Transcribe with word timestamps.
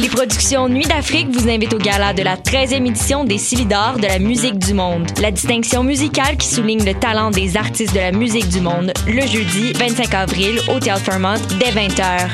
Les 0.00 0.08
productions 0.08 0.66
Nuit 0.66 0.86
d'Afrique 0.86 1.28
vous 1.30 1.46
invitent 1.46 1.74
au 1.74 1.78
gala 1.78 2.14
de 2.14 2.22
la 2.22 2.36
13e 2.36 2.86
édition 2.86 3.24
des 3.24 3.36
Silidor 3.36 3.98
de 3.98 4.06
la 4.06 4.18
musique 4.18 4.58
du 4.58 4.72
monde. 4.72 5.06
La 5.20 5.30
distinction 5.30 5.84
musicale 5.84 6.38
qui 6.38 6.48
souligne 6.48 6.82
le 6.86 6.94
talent 6.94 7.30
des 7.30 7.54
artistes 7.58 7.92
de 7.92 8.00
la 8.00 8.10
musique 8.10 8.48
du 8.48 8.62
monde, 8.62 8.94
le 9.06 9.20
jeudi 9.20 9.74
25 9.74 10.14
avril 10.14 10.58
au 10.74 10.80
Théâtre 10.80 11.02
Fairmont 11.02 11.34
dès 11.58 11.70
20h. 11.72 12.30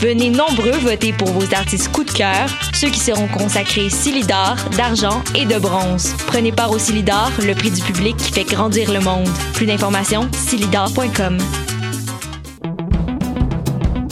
Venez 0.00 0.30
nombreux 0.30 0.78
voter 0.78 1.12
pour 1.12 1.32
vos 1.32 1.52
artistes 1.54 1.90
coup 1.90 2.04
de 2.04 2.12
cœur, 2.12 2.48
ceux 2.72 2.88
qui 2.88 3.00
seront 3.00 3.26
consacrés 3.26 3.90
Silidor, 3.90 4.54
d'argent 4.76 5.24
et 5.34 5.46
de 5.46 5.58
bronze. 5.58 6.14
Prenez 6.28 6.52
part 6.52 6.70
au 6.70 6.78
Silidor, 6.78 7.32
le 7.44 7.54
prix 7.54 7.72
du 7.72 7.82
public 7.82 8.16
qui 8.16 8.30
fait 8.30 8.44
grandir 8.44 8.92
le 8.92 9.00
monde. 9.00 9.28
Plus 9.54 9.66
d'informations, 9.66 10.28
silidor.com. 10.32 11.38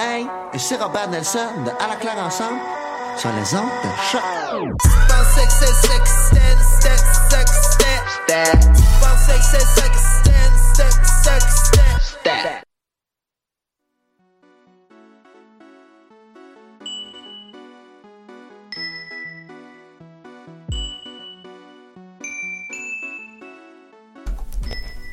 Et 0.00 0.58
c'est 0.58 0.76
Robert 0.76 1.10
Nelson 1.10 1.40
de 1.64 1.70
À 1.70 1.88
la 1.88 1.96
claire 1.96 2.18
ensemble 2.24 2.60
sur 3.16 3.30
les 3.30 3.52
ondes 3.56 3.68
de 3.82 3.88
choc. 4.12 4.20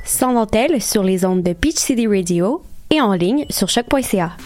Sans 0.06 0.33
dentelle 0.33 0.80
sur 0.80 1.02
les 1.02 1.25
ondes 1.25 1.41
de 1.41 1.53
Peach 1.53 1.78
City 1.78 2.06
Radio 2.06 2.61
et 2.91 3.02
en 3.02 3.13
ligne 3.13 3.47
sur 3.50 3.67
choc.ca. 3.67 4.38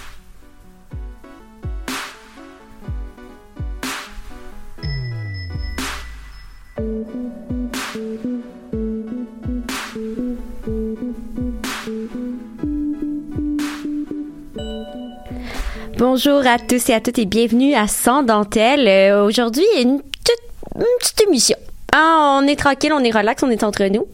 Bonjour 16.22 16.46
à 16.46 16.60
tous 16.60 16.90
et 16.90 16.94
à 16.94 17.00
toutes 17.00 17.18
et 17.18 17.26
bienvenue 17.26 17.76
à 17.76 17.88
Sans 17.88 18.24
dentelle. 18.24 18.90
Euh, 18.90 19.26
Aujourd'hui, 19.26 19.64
une, 19.82 20.02
petite 20.02 21.22
émission. 21.26 21.56
Ah, 21.94 22.42
on 22.42 22.46
est 22.46 22.58
tranquille, 22.58 22.92
on 22.92 23.00
est 23.00 23.12
relax, 23.12 23.42
on 23.42 23.50
est 23.50 23.64
entre 23.64 23.86
nous. 23.86 24.06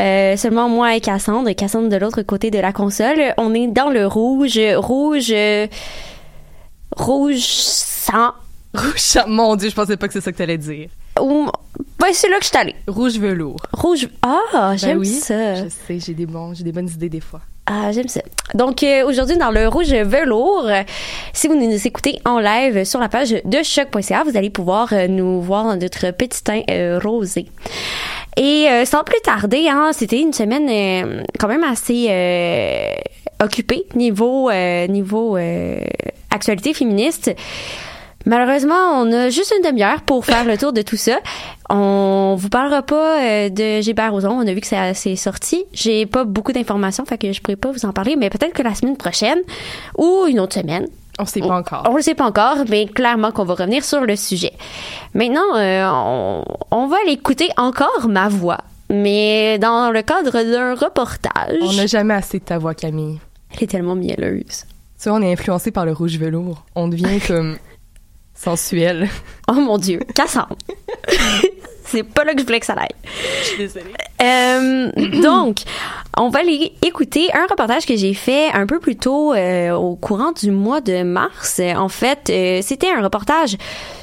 Euh, 0.00 0.36
seulement 0.36 0.68
moi 0.68 0.94
et 0.94 1.00
Cassandre. 1.00 1.50
Cassandre 1.56 1.88
de 1.88 1.96
l'autre 1.96 2.22
côté 2.22 2.52
de 2.52 2.60
la 2.60 2.72
console. 2.72 3.34
On 3.36 3.52
est 3.52 3.66
dans 3.66 3.90
le 3.90 4.06
rouge, 4.06 4.60
rouge, 4.76 5.32
euh, 5.32 5.66
rouge 6.96 7.42
sang. 7.42 8.30
Rouge, 8.72 9.18
mon 9.26 9.56
dieu, 9.56 9.70
je 9.70 9.74
pensais 9.74 9.96
pas 9.96 10.06
que 10.06 10.12
c'est 10.12 10.20
ça 10.20 10.30
que 10.30 10.36
t'allais 10.38 10.56
dire. 10.56 10.88
Ou, 11.20 11.48
ben, 11.98 12.06
c'est 12.12 12.28
là 12.28 12.38
que 12.38 12.44
je 12.44 12.50
suis 12.50 12.58
allée. 12.58 12.76
Rouge 12.86 13.18
velours. 13.18 13.58
Rouge. 13.72 14.08
Ah, 14.22 14.74
j'aime 14.76 14.92
Ben 14.92 14.98
oui, 15.00 15.08
ça. 15.08 15.56
Je 15.56 15.68
sais, 15.68 15.98
j'ai 15.98 16.14
des 16.14 16.26
bons, 16.26 16.54
j'ai 16.54 16.62
des 16.62 16.70
bonnes 16.70 16.88
idées 16.88 17.08
des 17.08 17.18
fois. 17.18 17.40
Ah, 17.72 17.92
j'aime 17.92 18.08
ça. 18.08 18.20
Donc, 18.54 18.82
euh, 18.82 19.06
aujourd'hui, 19.06 19.36
dans 19.36 19.52
le 19.52 19.68
rouge 19.68 19.92
velours, 19.92 20.66
euh, 20.66 20.82
si 21.32 21.46
vous 21.46 21.54
nous 21.54 21.86
écoutez 21.86 22.18
en 22.24 22.40
live 22.40 22.82
sur 22.82 22.98
la 22.98 23.08
page 23.08 23.30
de 23.44 23.62
choc.ca, 23.62 24.24
vous 24.24 24.36
allez 24.36 24.50
pouvoir 24.50 24.92
euh, 24.92 25.06
nous 25.06 25.40
voir 25.40 25.62
dans 25.62 25.76
notre 25.76 26.10
petit 26.10 26.42
teint 26.42 26.62
euh, 26.68 26.98
rosé. 27.00 27.46
Et 28.36 28.66
sans 28.86 29.04
plus 29.04 29.20
tarder, 29.22 29.68
hein, 29.68 29.90
c'était 29.92 30.20
une 30.20 30.32
semaine 30.32 31.24
quand 31.38 31.48
même 31.48 31.64
assez 31.64 32.06
occupée 33.42 33.84
niveau 33.96 34.50
niveau 34.88 35.36
actualité 36.30 36.72
féministe. 36.72 37.34
Malheureusement, 38.26 39.00
on 39.00 39.10
a 39.12 39.30
juste 39.30 39.52
une 39.56 39.66
demi-heure 39.66 40.02
pour 40.02 40.26
faire 40.26 40.44
le 40.44 40.58
tour 40.58 40.72
de 40.72 40.82
tout 40.82 40.96
ça. 40.96 41.18
On 41.70 42.36
vous 42.38 42.50
parlera 42.50 42.82
pas 42.82 43.22
euh, 43.22 43.48
de 43.48 43.80
Gilbert 43.80 44.12
Rozon. 44.12 44.30
On 44.30 44.46
a 44.46 44.52
vu 44.52 44.60
que 44.60 44.66
ça 44.66 44.92
c'est 44.92 45.16
sorti. 45.16 45.64
J'ai 45.72 46.04
pas 46.04 46.24
beaucoup 46.24 46.52
d'informations, 46.52 47.04
fait 47.06 47.16
que 47.16 47.32
je 47.32 47.40
pourrais 47.40 47.56
pas 47.56 47.72
vous 47.72 47.86
en 47.86 47.92
parler, 47.92 48.16
mais 48.16 48.28
peut-être 48.28 48.52
que 48.52 48.62
la 48.62 48.74
semaine 48.74 48.96
prochaine 48.96 49.38
ou 49.96 50.26
une 50.28 50.40
autre 50.40 50.54
semaine. 50.54 50.86
On 51.18 51.26
sait 51.26 51.40
pas 51.40 51.56
encore. 51.58 51.82
On 51.88 51.96
le 51.96 52.02
sait 52.02 52.14
pas 52.14 52.24
encore, 52.24 52.58
mais 52.68 52.86
clairement 52.86 53.30
qu'on 53.30 53.44
va 53.44 53.54
revenir 53.54 53.84
sur 53.84 54.00
le 54.00 54.16
sujet. 54.16 54.52
Maintenant, 55.14 55.56
euh, 55.56 55.86
on, 55.90 56.44
on 56.70 56.86
va 56.86 56.96
l'écouter 57.06 57.48
encore 57.56 58.08
ma 58.08 58.28
voix, 58.28 58.60
mais 58.88 59.58
dans 59.58 59.90
le 59.90 60.02
cadre 60.02 60.32
d'un 60.32 60.74
reportage. 60.74 61.58
On 61.62 61.72
n'a 61.72 61.86
jamais 61.86 62.14
assez 62.14 62.38
de 62.38 62.44
ta 62.44 62.58
voix, 62.58 62.74
Camille. 62.74 63.18
Elle 63.52 63.64
est 63.64 63.66
tellement 63.66 63.96
mielleuse. 63.96 64.64
Tu 65.00 65.08
vois, 65.08 65.18
on 65.18 65.22
est 65.22 65.32
influencé 65.32 65.70
par 65.70 65.86
le 65.86 65.92
rouge 65.92 66.18
velours. 66.18 66.64
On 66.74 66.88
devient 66.88 67.20
comme 67.26 67.56
sensuel. 68.40 69.08
Oh 69.48 69.54
mon 69.54 69.78
Dieu, 69.78 70.00
Cassandre. 70.14 70.56
C'est 71.90 72.04
pas 72.04 72.24
là 72.24 72.34
que 72.34 72.40
je 72.40 72.46
voulais 72.46 72.60
que 72.60 72.66
ça 72.66 72.74
aille. 72.74 72.88
Je 73.40 73.46
suis 73.46 73.58
désolée. 73.58 73.92
Euh, 74.22 74.90
donc, 75.22 75.60
on 76.16 76.28
va 76.28 76.40
aller 76.40 76.72
écouter 76.82 77.28
un 77.32 77.46
reportage 77.46 77.86
que 77.86 77.96
j'ai 77.96 78.14
fait 78.14 78.50
un 78.52 78.66
peu 78.66 78.78
plus 78.78 78.96
tôt 78.96 79.32
euh, 79.32 79.72
au 79.72 79.96
courant 79.96 80.32
du 80.32 80.50
mois 80.50 80.80
de 80.80 81.02
mars. 81.02 81.60
En 81.76 81.88
fait, 81.88 82.28
euh, 82.30 82.60
c'était 82.62 82.90
un 82.90 83.02
reportage 83.02 83.56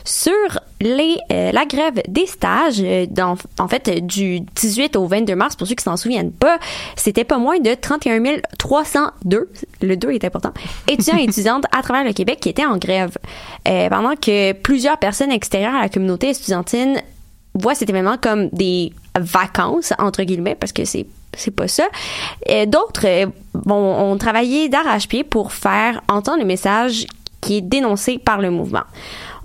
sur 0.04 0.34
les 0.80 1.18
la 1.30 1.66
grève 1.66 2.02
des 2.08 2.26
stages. 2.26 2.82
dans, 3.10 3.36
en 3.60 3.68
fait, 3.68 4.06
du 4.06 4.40
18 4.40 4.96
au 4.96 5.06
22 5.06 5.36
mars, 5.36 5.56
pour 5.56 5.68
ceux 5.68 5.76
qui 5.76 5.84
s'en 5.84 5.98
souviennent 5.98 6.32
pas, 6.32 6.60
c'était 6.96 7.24
pas 7.24 7.38
moins 7.38 7.60
de 7.60 7.74
31 7.74 8.22
302, 8.58 9.50
le 9.82 9.98
2 9.98 10.12
est 10.12 10.24
important, 10.24 10.54
étudiants 10.88 11.18
et 11.18 11.24
étudiantes 11.28 11.66
à 11.78 11.82
travers 11.82 12.04
le 12.04 12.14
Québec 12.14 12.40
qui 12.42 12.50
étaient 12.50 12.66
en 12.66 12.78
grève. 12.78 13.18
Pendant 13.66 14.16
que 14.16 14.54
plusieurs 14.54 14.98
personnes 14.98 15.32
extérieures 15.32 15.76
à 15.76 15.82
la 15.82 15.90
communauté 15.90 16.30
estudiantine 16.30 17.02
voit 17.58 17.76
cet 17.76 17.90
événement 17.90 18.18
comme 18.18 18.50
des 18.50 18.94
vacances 19.20 19.94
entre 20.00 20.24
guillemets 20.24 20.56
parce 20.56 20.72
que 20.72 20.86
c'est 20.86 21.06
c'est 21.38 21.52
pas 21.52 21.68
ça. 21.68 21.88
D'autres 22.68 23.06
euh, 23.06 23.28
bon, 23.54 23.76
ont 23.76 24.18
travaillé 24.18 24.70
d'arrache-pied 24.70 25.24
pour 25.24 25.54
faire 25.54 26.02
entendre 26.08 26.40
le 26.40 26.46
message 26.46 27.06
qui 27.42 27.58
est 27.58 27.62
dénoncé 27.62 28.18
par 28.18 28.42
le 28.42 28.50
mouvement. 28.50 28.84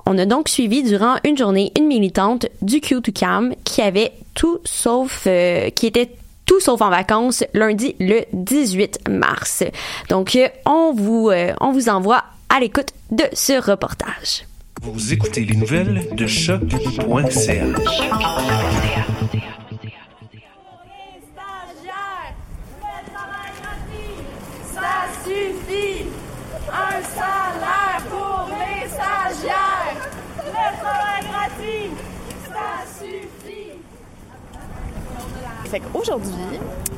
On 0.07 0.17
a 0.19 0.25
donc 0.25 0.49
suivi 0.49 0.83
durant 0.83 1.17
une 1.25 1.37
journée 1.37 1.71
une 1.79 1.87
militante 1.87 2.47
du 2.63 2.79
Q2CAM 2.79 3.55
qui 3.65 3.83
avait 3.83 4.13
tout 4.35 4.59
sauf 4.65 5.25
euh, 5.27 5.71
qui 5.71 5.87
était 5.87 6.11
tout 6.47 6.61
sauf 6.61 6.81
en 6.81 6.91
vacances 6.91 7.45
lundi 7.53 7.95
le 8.01 8.23
18 8.33 9.09
mars. 9.11 9.63
Donc 10.09 10.35
euh, 10.35 10.49
on 10.67 10.93
vous 10.95 11.31
on 11.61 11.73
vous 11.73 11.89
envoie 11.89 12.25
à 12.49 12.61
l'écoute 12.61 12.89
de 13.11 13.25
ce 13.33 13.71
reportage. 13.71 14.45
Vous 14.83 15.13
écoutez 15.13 15.45
les 15.45 15.55
nouvelles 15.55 16.09
de 16.13 16.27
choc.ca. 16.27 17.67
Ça 27.15 27.43
pour 28.11 28.49
les 28.49 28.89
stagiaires. 28.89 30.09
Le 30.39 30.67
travail 30.81 31.23
gratuit, 31.31 31.91
ça 32.49 32.69
suffit. 32.99 33.79
Fait 35.73 35.81
qu'aujourd'hui, 35.81 36.35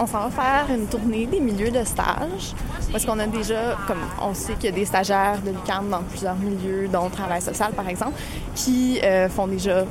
on 0.00 0.04
s'en 0.04 0.28
va 0.28 0.30
faire 0.30 0.66
une 0.74 0.88
tournée 0.88 1.26
des 1.26 1.38
milieux 1.38 1.70
de 1.70 1.84
stage. 1.84 2.56
Parce 2.90 3.06
qu'on 3.06 3.20
a 3.20 3.26
déjà, 3.28 3.76
comme 3.86 4.00
on 4.20 4.34
sait 4.34 4.54
qu'il 4.54 4.64
y 4.64 4.68
a 4.68 4.72
des 4.72 4.84
stagiaires 4.84 5.38
de 5.46 5.50
l'UQAM 5.50 5.90
dans 5.90 6.02
plusieurs 6.02 6.34
milieux, 6.34 6.88
dont 6.88 7.04
le 7.04 7.10
travail 7.12 7.40
social 7.40 7.70
par 7.70 7.88
exemple, 7.88 8.14
qui 8.56 8.98
euh, 9.04 9.28
font 9.28 9.46
déjà 9.46 9.84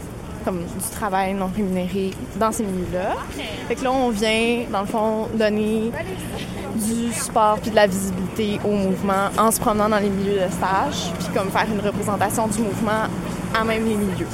comme 0.43 0.57
du 0.57 0.89
travail 0.91 1.33
non 1.33 1.49
rémunéré 1.55 2.11
dans 2.35 2.51
ces 2.51 2.63
milieux-là. 2.63 3.15
Là, 3.81 3.91
on 3.93 4.09
vient, 4.09 4.65
dans 4.69 4.81
le 4.81 4.87
fond, 4.87 5.29
donner 5.33 5.89
du 6.75 7.13
support 7.13 7.59
puis 7.61 7.71
de 7.71 7.77
la 7.77 7.87
visibilité 7.87 8.59
au 8.65 8.71
mouvement 8.71 9.29
en 9.37 9.49
se 9.49 9.61
promenant 9.61 9.87
dans 9.87 9.99
les 9.99 10.09
milieux 10.09 10.41
de 10.41 10.51
stage, 10.51 11.09
puis 11.19 11.29
comme 11.33 11.49
faire 11.51 11.67
une 11.73 11.79
représentation 11.79 12.47
du 12.47 12.59
mouvement 12.59 13.07
à 13.57 13.63
même 13.63 13.85
les 13.85 13.95
milieux. 13.95 14.27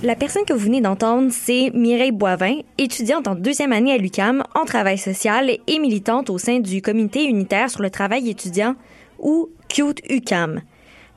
La 0.00 0.14
personne 0.14 0.44
que 0.44 0.52
vous 0.52 0.60
venez 0.60 0.80
d'entendre, 0.80 1.32
c'est 1.32 1.72
Mireille 1.74 2.12
Boivin, 2.12 2.60
étudiante 2.78 3.26
en 3.26 3.34
deuxième 3.34 3.72
année 3.72 3.92
à 3.92 3.98
l'UCAM 3.98 4.44
en 4.54 4.64
travail 4.64 4.96
social 4.96 5.50
et 5.66 5.78
militante 5.80 6.30
au 6.30 6.38
sein 6.38 6.60
du 6.60 6.80
comité 6.80 7.24
unitaire 7.24 7.68
sur 7.68 7.82
le 7.82 7.90
travail 7.90 8.30
étudiant 8.30 8.76
ou 9.18 9.50
CUTE 9.68 10.00
UCAM. 10.08 10.60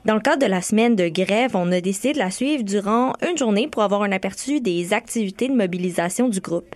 Dans 0.04 0.14
le 0.14 0.20
cadre 0.20 0.44
de 0.44 0.50
la 0.50 0.62
semaine 0.62 0.96
de 0.96 1.06
grève, 1.06 1.54
on 1.54 1.70
a 1.70 1.80
décidé 1.80 2.12
de 2.12 2.18
la 2.18 2.32
suivre 2.32 2.64
durant 2.64 3.12
une 3.24 3.38
journée 3.38 3.68
pour 3.68 3.84
avoir 3.84 4.02
un 4.02 4.10
aperçu 4.10 4.60
des 4.60 4.92
activités 4.92 5.46
de 5.46 5.54
mobilisation 5.54 6.28
du 6.28 6.40
groupe. 6.40 6.74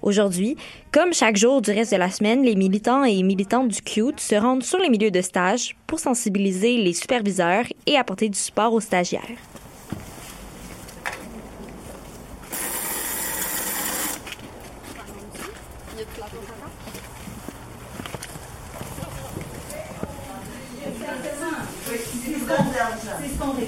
Aujourd'hui, 0.00 0.56
comme 0.90 1.12
chaque 1.12 1.36
jour 1.36 1.60
du 1.60 1.70
reste 1.70 1.92
de 1.92 1.98
la 1.98 2.10
semaine, 2.10 2.44
les 2.44 2.54
militants 2.54 3.04
et 3.04 3.22
militantes 3.22 3.68
du 3.68 3.82
CUTE 3.82 4.20
se 4.20 4.36
rendent 4.36 4.62
sur 4.62 4.78
les 4.78 4.88
milieux 4.88 5.10
de 5.10 5.20
stage 5.20 5.76
pour 5.86 6.00
sensibiliser 6.00 6.78
les 6.78 6.94
superviseurs 6.94 7.66
et 7.84 7.98
apporter 7.98 8.30
du 8.30 8.38
support 8.38 8.72
aux 8.72 8.80
stagiaires. 8.80 9.36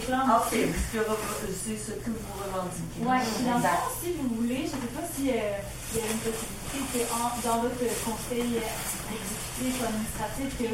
Réclame. 0.08 0.30
OK, 0.30 0.50
c'est 0.50 1.76
ce 1.76 1.92
que 2.00 2.10
vous 2.10 2.32
revendiquez. 2.40 3.00
Oui, 3.00 3.44
dans 3.44 3.58
le 3.58 3.62
fond, 3.62 3.92
si 4.02 4.12
vous 4.12 4.34
voulez, 4.36 4.64
je 4.64 4.76
ne 4.76 4.80
sais 4.80 4.92
pas 4.96 5.04
s'il 5.14 5.30
euh, 5.30 5.96
y 5.96 6.00
a 6.00 6.06
une 6.08 6.22
possibilité 6.24 6.78
que 6.92 7.00
en, 7.12 7.28
dans 7.44 7.62
votre 7.62 7.84
conseil 8.04 8.56
exécutif 8.56 9.80
ou 9.80 9.84
administratif, 9.84 10.48
que, 10.58 10.70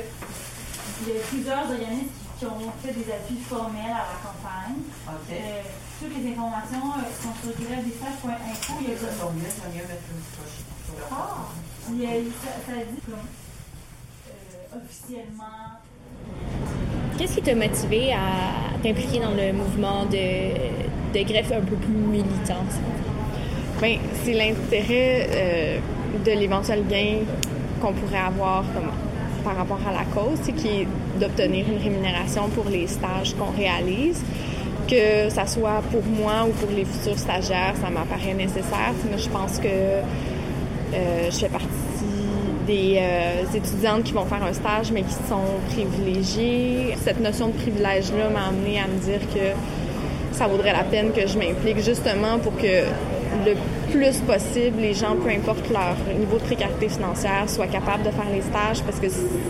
il 1.02 1.14
y 1.14 1.18
a 1.18 1.20
plusieurs 1.26 1.66
organismes 1.70 2.14
qui, 2.14 2.38
qui, 2.38 2.46
ont 2.46 2.72
fait 2.82 2.92
des 2.92 3.10
appuis 3.12 3.40
formels 3.48 3.90
à 3.90 4.06
la 4.14 4.18
campagne. 4.22 4.82
OK. 5.08 5.30
Euh, 5.30 5.62
toutes 6.00 6.14
les 6.14 6.32
informations 6.32 6.94
euh, 6.98 7.10
sont 7.18 7.34
sur 7.42 7.52
grèvedesstages.info. 7.58 8.72
Il 8.80 8.90
y 8.90 8.94
a 8.94 8.98
ça 8.98 9.06
mettre 9.34 10.10
une 10.14 10.22
Ah! 11.10 11.50
Il 11.90 12.00
y 12.00 12.06
a, 12.06 12.10
ça, 12.38 12.50
ça 12.66 12.72
dit 12.72 13.00
comme 13.06 13.26
euh, 14.28 14.78
officiellement. 14.78 15.80
Qu'est-ce 17.16 17.36
qui 17.36 17.42
t'a 17.42 17.54
motivé 17.54 18.12
à 18.12 18.76
t'impliquer 18.82 19.20
dans 19.20 19.30
le 19.30 19.52
mouvement 19.52 20.04
de, 20.06 21.22
greffe 21.22 21.52
un 21.52 21.60
peu 21.60 21.76
plus 21.76 21.94
militant? 21.94 22.64
Bien, 23.80 23.98
c'est 24.24 24.32
l'intérêt 24.32 25.28
euh, 25.30 25.78
de 26.24 26.30
l'éventuel 26.32 26.84
gain 26.88 27.18
qu'on 27.80 27.92
pourrait 27.92 28.18
avoir 28.18 28.64
par 29.44 29.56
rapport 29.56 29.80
à 29.86 29.92
la 29.92 30.04
cause, 30.06 30.40
qui 30.56 30.68
est 30.68 30.88
d'obtenir 31.20 31.66
une 31.68 31.82
rémunération 31.82 32.48
pour 32.48 32.68
les 32.68 32.88
stages 32.88 33.34
qu'on 33.34 33.56
réalise. 33.56 34.20
Que 34.88 35.28
ça 35.28 35.46
soit 35.46 35.82
pour 35.92 36.02
moi 36.04 36.46
ou 36.48 36.50
pour 36.50 36.70
les 36.70 36.84
futurs 36.84 37.18
stagiaires, 37.18 37.74
ça 37.80 37.90
m'apparaît 37.90 38.34
nécessaire. 38.34 38.94
Mais 39.08 39.18
je 39.18 39.28
pense 39.28 39.58
que 39.58 39.68
euh, 39.68 41.30
je 41.30 41.36
fais 41.36 41.48
partie 41.48 41.83
des 42.66 42.98
euh, 42.98 43.42
étudiantes 43.54 44.04
qui 44.04 44.12
vont 44.12 44.24
faire 44.24 44.42
un 44.42 44.52
stage 44.52 44.92
mais 44.92 45.02
qui 45.02 45.14
sont 45.28 45.60
privilégiées. 45.70 46.96
Cette 47.02 47.20
notion 47.20 47.48
de 47.48 47.52
privilège-là 47.52 48.28
m'a 48.30 48.48
amené 48.48 48.78
à 48.78 48.86
me 48.86 48.98
dire 48.98 49.20
que 49.32 50.36
ça 50.36 50.46
vaudrait 50.46 50.72
la 50.72 50.84
peine 50.84 51.12
que 51.12 51.26
je 51.26 51.38
m'implique 51.38 51.78
justement 51.78 52.38
pour 52.38 52.56
que 52.56 52.84
le 53.44 53.54
plus 53.90 54.18
possible, 54.20 54.80
les 54.80 54.94
gens, 54.94 55.16
peu 55.16 55.30
importe 55.30 55.68
leur 55.70 55.96
niveau 56.18 56.38
de 56.38 56.42
précarité 56.42 56.88
financière, 56.88 57.48
soient 57.48 57.66
capables 57.66 58.02
de 58.02 58.10
faire 58.10 58.30
les 58.32 58.42
stages 58.42 58.82
parce 58.82 58.98
que 58.98 59.06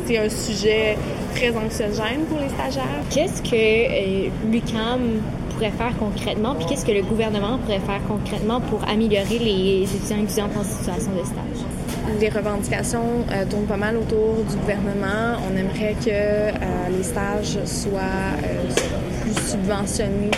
c'est 0.06 0.18
un 0.18 0.28
sujet 0.28 0.96
très 1.34 1.50
anxiogène 1.56 2.24
pour 2.28 2.38
les 2.38 2.48
stagiaires. 2.48 3.02
Qu'est-ce 3.10 3.42
que 3.42 3.54
euh, 3.54 4.28
l'UCAM 4.50 5.22
pourrait 5.50 5.70
faire 5.70 5.92
concrètement, 5.98 6.54
puis 6.54 6.66
qu'est-ce 6.66 6.84
que 6.84 6.92
le 6.92 7.02
gouvernement 7.02 7.58
pourrait 7.58 7.80
faire 7.80 8.00
concrètement 8.08 8.60
pour 8.60 8.80
améliorer 8.88 9.38
les 9.38 9.82
étudiants 9.82 10.18
et 10.18 10.24
étudiantes 10.24 10.56
en 10.58 10.64
situation 10.64 11.12
de 11.12 11.24
stage? 11.24 11.73
Les 12.20 12.28
revendications 12.28 13.24
euh, 13.32 13.44
tournent 13.48 13.66
pas 13.66 13.76
mal 13.76 13.96
autour 13.96 14.44
du 14.48 14.56
gouvernement. 14.56 15.40
On 15.50 15.56
aimerait 15.56 15.94
que 15.94 16.10
euh, 16.10 16.52
les 16.96 17.02
stages 17.02 17.58
soient 17.64 18.00
euh, 18.00 19.22
plus 19.22 19.50
subventionnés, 19.50 20.30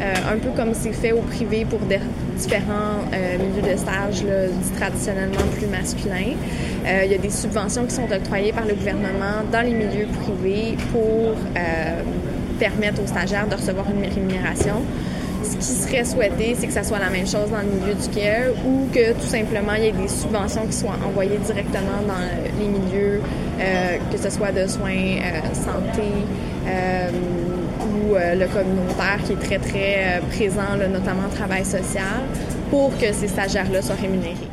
un 0.00 0.36
peu 0.36 0.50
comme 0.50 0.74
c'est 0.74 0.92
fait 0.92 1.12
au 1.12 1.22
privé 1.22 1.64
pour 1.64 1.78
différents 2.36 3.00
milieux 3.12 3.72
de 3.72 3.78
stage 3.78 4.24
traditionnellement 4.76 5.40
plus 5.56 5.66
masculins. 5.68 6.36
Il 6.84 7.10
y 7.10 7.14
a 7.14 7.18
des 7.18 7.30
subventions 7.30 7.86
qui 7.86 7.94
sont 7.94 8.12
octroyées 8.12 8.52
par 8.52 8.66
le 8.66 8.74
gouvernement 8.74 9.40
dans 9.50 9.62
les 9.62 9.72
milieux 9.72 10.06
privés 10.22 10.76
pour 10.92 11.34
permettre 12.58 13.02
aux 13.02 13.06
stagiaires 13.06 13.48
de 13.48 13.54
recevoir 13.54 13.86
une 13.90 14.06
rémunération 14.12 14.82
ce 15.46 15.56
qui 15.56 15.62
serait 15.62 16.04
souhaité, 16.04 16.56
c'est 16.58 16.66
que 16.66 16.72
ça 16.72 16.82
soit 16.82 16.98
la 16.98 17.10
même 17.10 17.26
chose 17.26 17.50
dans 17.50 17.58
le 17.58 17.80
milieu 17.80 17.94
du 17.94 18.08
care 18.08 18.50
ou 18.66 18.88
que 18.92 19.12
tout 19.12 19.26
simplement 19.26 19.74
il 19.74 19.84
y 19.84 19.86
ait 19.88 19.92
des 19.92 20.08
subventions 20.08 20.66
qui 20.66 20.72
soient 20.72 20.98
envoyées 21.06 21.38
directement 21.38 22.02
dans 22.06 22.58
les 22.58 22.66
milieux, 22.66 23.20
euh, 23.60 23.96
que 24.10 24.18
ce 24.18 24.30
soit 24.30 24.52
de 24.52 24.66
soins, 24.66 24.90
euh, 24.90 25.54
santé 25.54 26.08
euh, 26.66 27.10
ou 27.80 28.14
le 28.14 28.46
communautaire 28.46 29.18
qui 29.24 29.32
est 29.32 29.36
très 29.36 29.58
très 29.58 30.20
présent, 30.30 30.76
notamment 30.90 31.28
travail 31.34 31.64
social, 31.64 32.22
pour 32.70 32.96
que 32.98 33.12
ces 33.12 33.28
stagiaires-là 33.28 33.82
soient 33.82 33.96
rémunérés. 34.00 34.45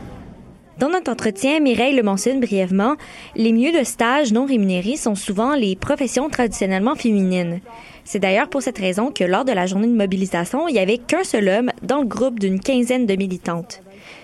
Dans 0.83 0.89
notre 0.89 1.13
entretien, 1.13 1.61
Mireille 1.61 1.95
le 1.95 2.03
mentionne 2.03 2.41
brièvement, 2.41 2.97
les 3.37 3.53
milieux 3.53 3.71
de 3.71 3.85
stage 3.85 4.33
non 4.33 4.45
rémunérés 4.45 4.97
sont 4.97 5.15
souvent 5.15 5.55
les 5.55 5.77
professions 5.77 6.29
traditionnellement 6.29 6.95
féminines. 6.95 7.61
C'est 8.03 8.19
d'ailleurs 8.19 8.49
pour 8.49 8.61
cette 8.61 8.79
raison 8.79 9.09
que 9.09 9.23
lors 9.23 9.45
de 9.45 9.53
la 9.53 9.65
journée 9.65 9.87
de 9.87 9.95
mobilisation, 9.95 10.67
il 10.67 10.73
n'y 10.73 10.81
avait 10.81 10.97
qu'un 10.97 11.23
seul 11.23 11.47
homme 11.47 11.71
dans 11.83 12.01
le 12.01 12.05
groupe 12.05 12.37
d'une 12.37 12.59
quinzaine 12.59 13.05
de 13.05 13.15
militantes. 13.15 13.81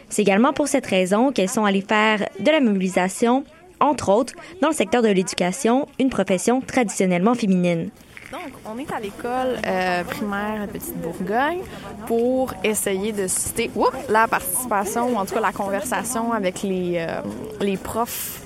C'est 0.09 0.21
également 0.21 0.51
pour 0.51 0.67
cette 0.67 0.87
raison 0.87 1.31
qu'elles 1.31 1.47
sont 1.47 1.63
allées 1.63 1.79
faire 1.79 2.27
de 2.41 2.51
la 2.51 2.59
mobilisation, 2.59 3.45
entre 3.79 4.09
autres, 4.09 4.33
dans 4.61 4.67
le 4.67 4.75
secteur 4.75 5.01
de 5.01 5.07
l'éducation, 5.07 5.87
une 5.97 6.09
profession 6.09 6.59
traditionnellement 6.59 7.35
féminine. 7.35 7.89
Donc, 8.31 8.51
on 8.65 8.77
est 8.77 8.91
à 8.91 8.99
l'école 8.99 9.57
euh, 9.65 10.03
primaire 10.03 10.67
Petite 10.67 10.97
Bourgogne 10.97 11.61
pour 12.05 12.53
essayer 12.63 13.11
de 13.11 13.27
citer 13.27 13.71
la 14.07 14.27
participation 14.27 15.09
ou 15.13 15.15
en 15.15 15.25
tout 15.25 15.33
cas 15.33 15.39
la 15.39 15.51
conversation 15.51 16.31
avec 16.31 16.61
les, 16.61 16.97
euh, 16.97 17.21
les 17.59 17.77
profs 17.77 18.41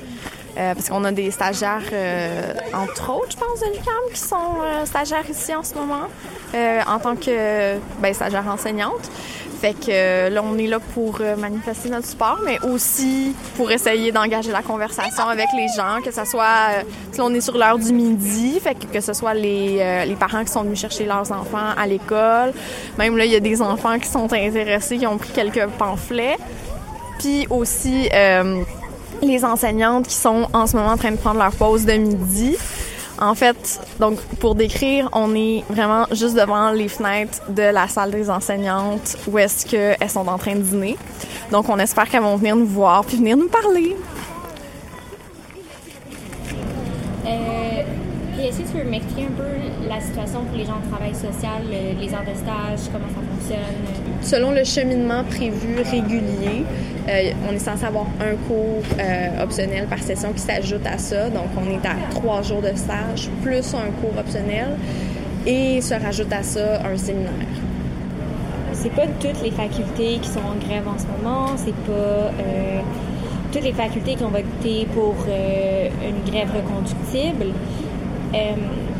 euh, 0.56 0.76
parce 0.76 0.88
qu'on 0.90 1.04
a 1.04 1.12
des 1.12 1.32
stagiaires, 1.32 1.82
euh, 1.92 2.54
entre 2.74 3.12
autres, 3.12 3.32
je 3.32 3.38
pense, 3.38 3.60
de 3.60 3.76
l'UQAM, 3.76 3.94
qui 4.14 4.20
sont 4.20 4.36
euh, 4.64 4.86
stagiaires 4.86 5.28
ici 5.28 5.56
en 5.56 5.64
ce 5.64 5.74
moment, 5.74 6.08
en 6.88 7.00
tant 7.00 7.16
que 7.16 7.78
ben, 8.00 8.14
stagiaire 8.14 8.48
enseignante. 8.48 9.10
Fait 9.60 9.74
que 9.74 10.30
là, 10.30 10.44
on 10.44 10.58
est 10.58 10.68
là 10.68 10.80
pour 10.94 11.22
manifester 11.38 11.90
notre 11.90 12.06
support, 12.06 12.42
mais 12.44 12.60
aussi 12.64 13.34
pour 13.56 13.72
essayer 13.72 14.12
d'engager 14.12 14.52
la 14.52 14.62
conversation 14.62 15.24
avec 15.24 15.48
les 15.56 15.68
gens, 15.76 16.02
que 16.04 16.12
ce 16.12 16.26
soit, 16.26 16.84
là, 17.18 17.24
on 17.24 17.34
est 17.34 17.42
sur 17.42 17.58
l'heure 17.58 17.80
du 17.80 17.94
midi, 17.94 18.60
fait 18.60 18.76
que, 18.76 18.86
que 18.88 19.00
ce 19.00 19.14
soit 19.14 19.34
les, 19.34 20.06
les 20.06 20.16
parents 20.16 20.44
qui 20.44 20.52
sont 20.52 20.64
venus 20.64 20.80
chercher 20.80 21.06
leurs 21.06 21.32
enfants 21.32 21.72
à 21.78 21.88
l'école. 21.88 22.52
Même 22.98 23.18
là, 23.18 23.24
il 23.26 23.32
y 23.32 23.38
a 23.38 23.40
des 23.40 23.62
enfants 23.62 23.98
qui 23.98 24.10
sont 24.10 24.32
intéressés, 24.34 24.98
qui 24.98 25.08
ont 25.08 25.18
pris 25.18 25.32
quelques 25.32 25.66
pamphlets. 25.80 26.38
Puis 27.20 27.48
aussi, 27.50 28.10
les 29.26 29.46
enseignantes 29.46 30.08
qui 30.08 30.16
sont 30.16 30.48
en 30.54 30.68
ce 30.68 30.76
moment 30.76 30.92
en 30.92 30.98
train 30.98 31.12
de 31.12 31.18
prendre 31.18 31.40
leur 31.40 31.52
pause 31.52 31.86
de 31.86 31.94
midi. 31.94 32.58
En 33.20 33.36
fait, 33.36 33.80
donc 34.00 34.20
pour 34.40 34.56
décrire, 34.56 35.08
on 35.14 35.36
est 35.36 35.64
vraiment 35.70 36.06
juste 36.12 36.36
devant 36.36 36.72
les 36.72 36.88
fenêtres 36.88 37.42
de 37.50 37.62
la 37.62 37.88
salle 37.88 38.12
des 38.12 38.30
enseignantes 38.30 39.18
où 39.28 39.38
est-ce 39.38 39.66
qu'elles 39.66 40.10
sont 40.10 40.28
en 40.28 40.38
train 40.38 40.56
de 40.56 40.62
dîner. 40.62 40.98
Donc 41.52 41.70
on 41.70 41.78
espère 41.80 42.10
qu'elles 42.10 42.24
vont 42.24 42.36
venir 42.36 42.56
nous 42.56 42.66
voir 42.66 43.06
puis 43.06 43.18
venir 43.18 43.38
nous 43.38 43.48
parler. 43.48 43.96
Euh, 47.26 47.84
est-ce 48.42 48.58
que 48.58 48.63
tu 48.74 48.80
peux 48.80 48.90
m'expliquer 48.90 49.28
un 49.28 49.32
peu 49.32 49.88
la 49.88 50.00
situation 50.02 50.44
pour 50.46 50.58
les 50.58 50.66
gens 50.66 50.80
de 50.84 50.90
travail 50.90 51.14
social, 51.14 51.62
les 51.70 52.14
heures 52.14 52.22
de 52.22 52.36
stage, 52.36 52.90
comment 52.92 53.08
ça 53.08 53.22
fonctionne? 53.30 54.22
Selon 54.22 54.52
le 54.52 54.64
cheminement 54.64 55.24
prévu 55.24 55.82
régulier, 55.84 56.64
euh, 57.08 57.32
on 57.50 57.54
est 57.54 57.60
censé 57.60 57.86
avoir 57.86 58.06
un 58.20 58.36
cours 58.48 58.84
euh, 59.00 59.44
optionnel 59.44 59.86
par 59.88 60.00
session 60.00 60.32
qui 60.34 60.40
s'ajoute 60.40 60.86
à 60.86 60.98
ça. 60.98 61.30
Donc, 61.30 61.48
on 61.58 61.70
est 61.72 61.86
à 61.86 61.96
trois 62.12 62.42
jours 62.42 62.62
de 62.62 62.76
stage 62.76 63.30
plus 63.42 63.74
un 63.76 63.92
cours 64.02 64.18
optionnel 64.18 64.70
et 65.46 65.82
se 65.82 65.94
rajoute 65.94 66.32
à 66.32 66.44
ça 66.44 66.82
un 66.86 66.98
séminaire. 66.98 67.32
C'est 68.72 68.94
pas 68.94 69.08
toutes 69.20 69.42
les 69.44 69.52
facultés 69.52 70.18
qui 70.22 70.30
sont 70.30 70.40
en 70.40 70.56
grève 70.66 70.88
en 70.88 70.98
ce 70.98 71.06
moment. 71.06 71.48
C'est 71.58 71.76
pas 71.86 71.92
euh, 71.92 72.80
toutes 73.52 73.64
les 73.64 73.74
facultés 73.74 74.16
qui 74.16 74.24
ont 74.24 74.30
voté 74.30 74.88
pour 74.94 75.16
une 75.28 76.32
grève 76.32 76.50
reconductible. 76.56 77.54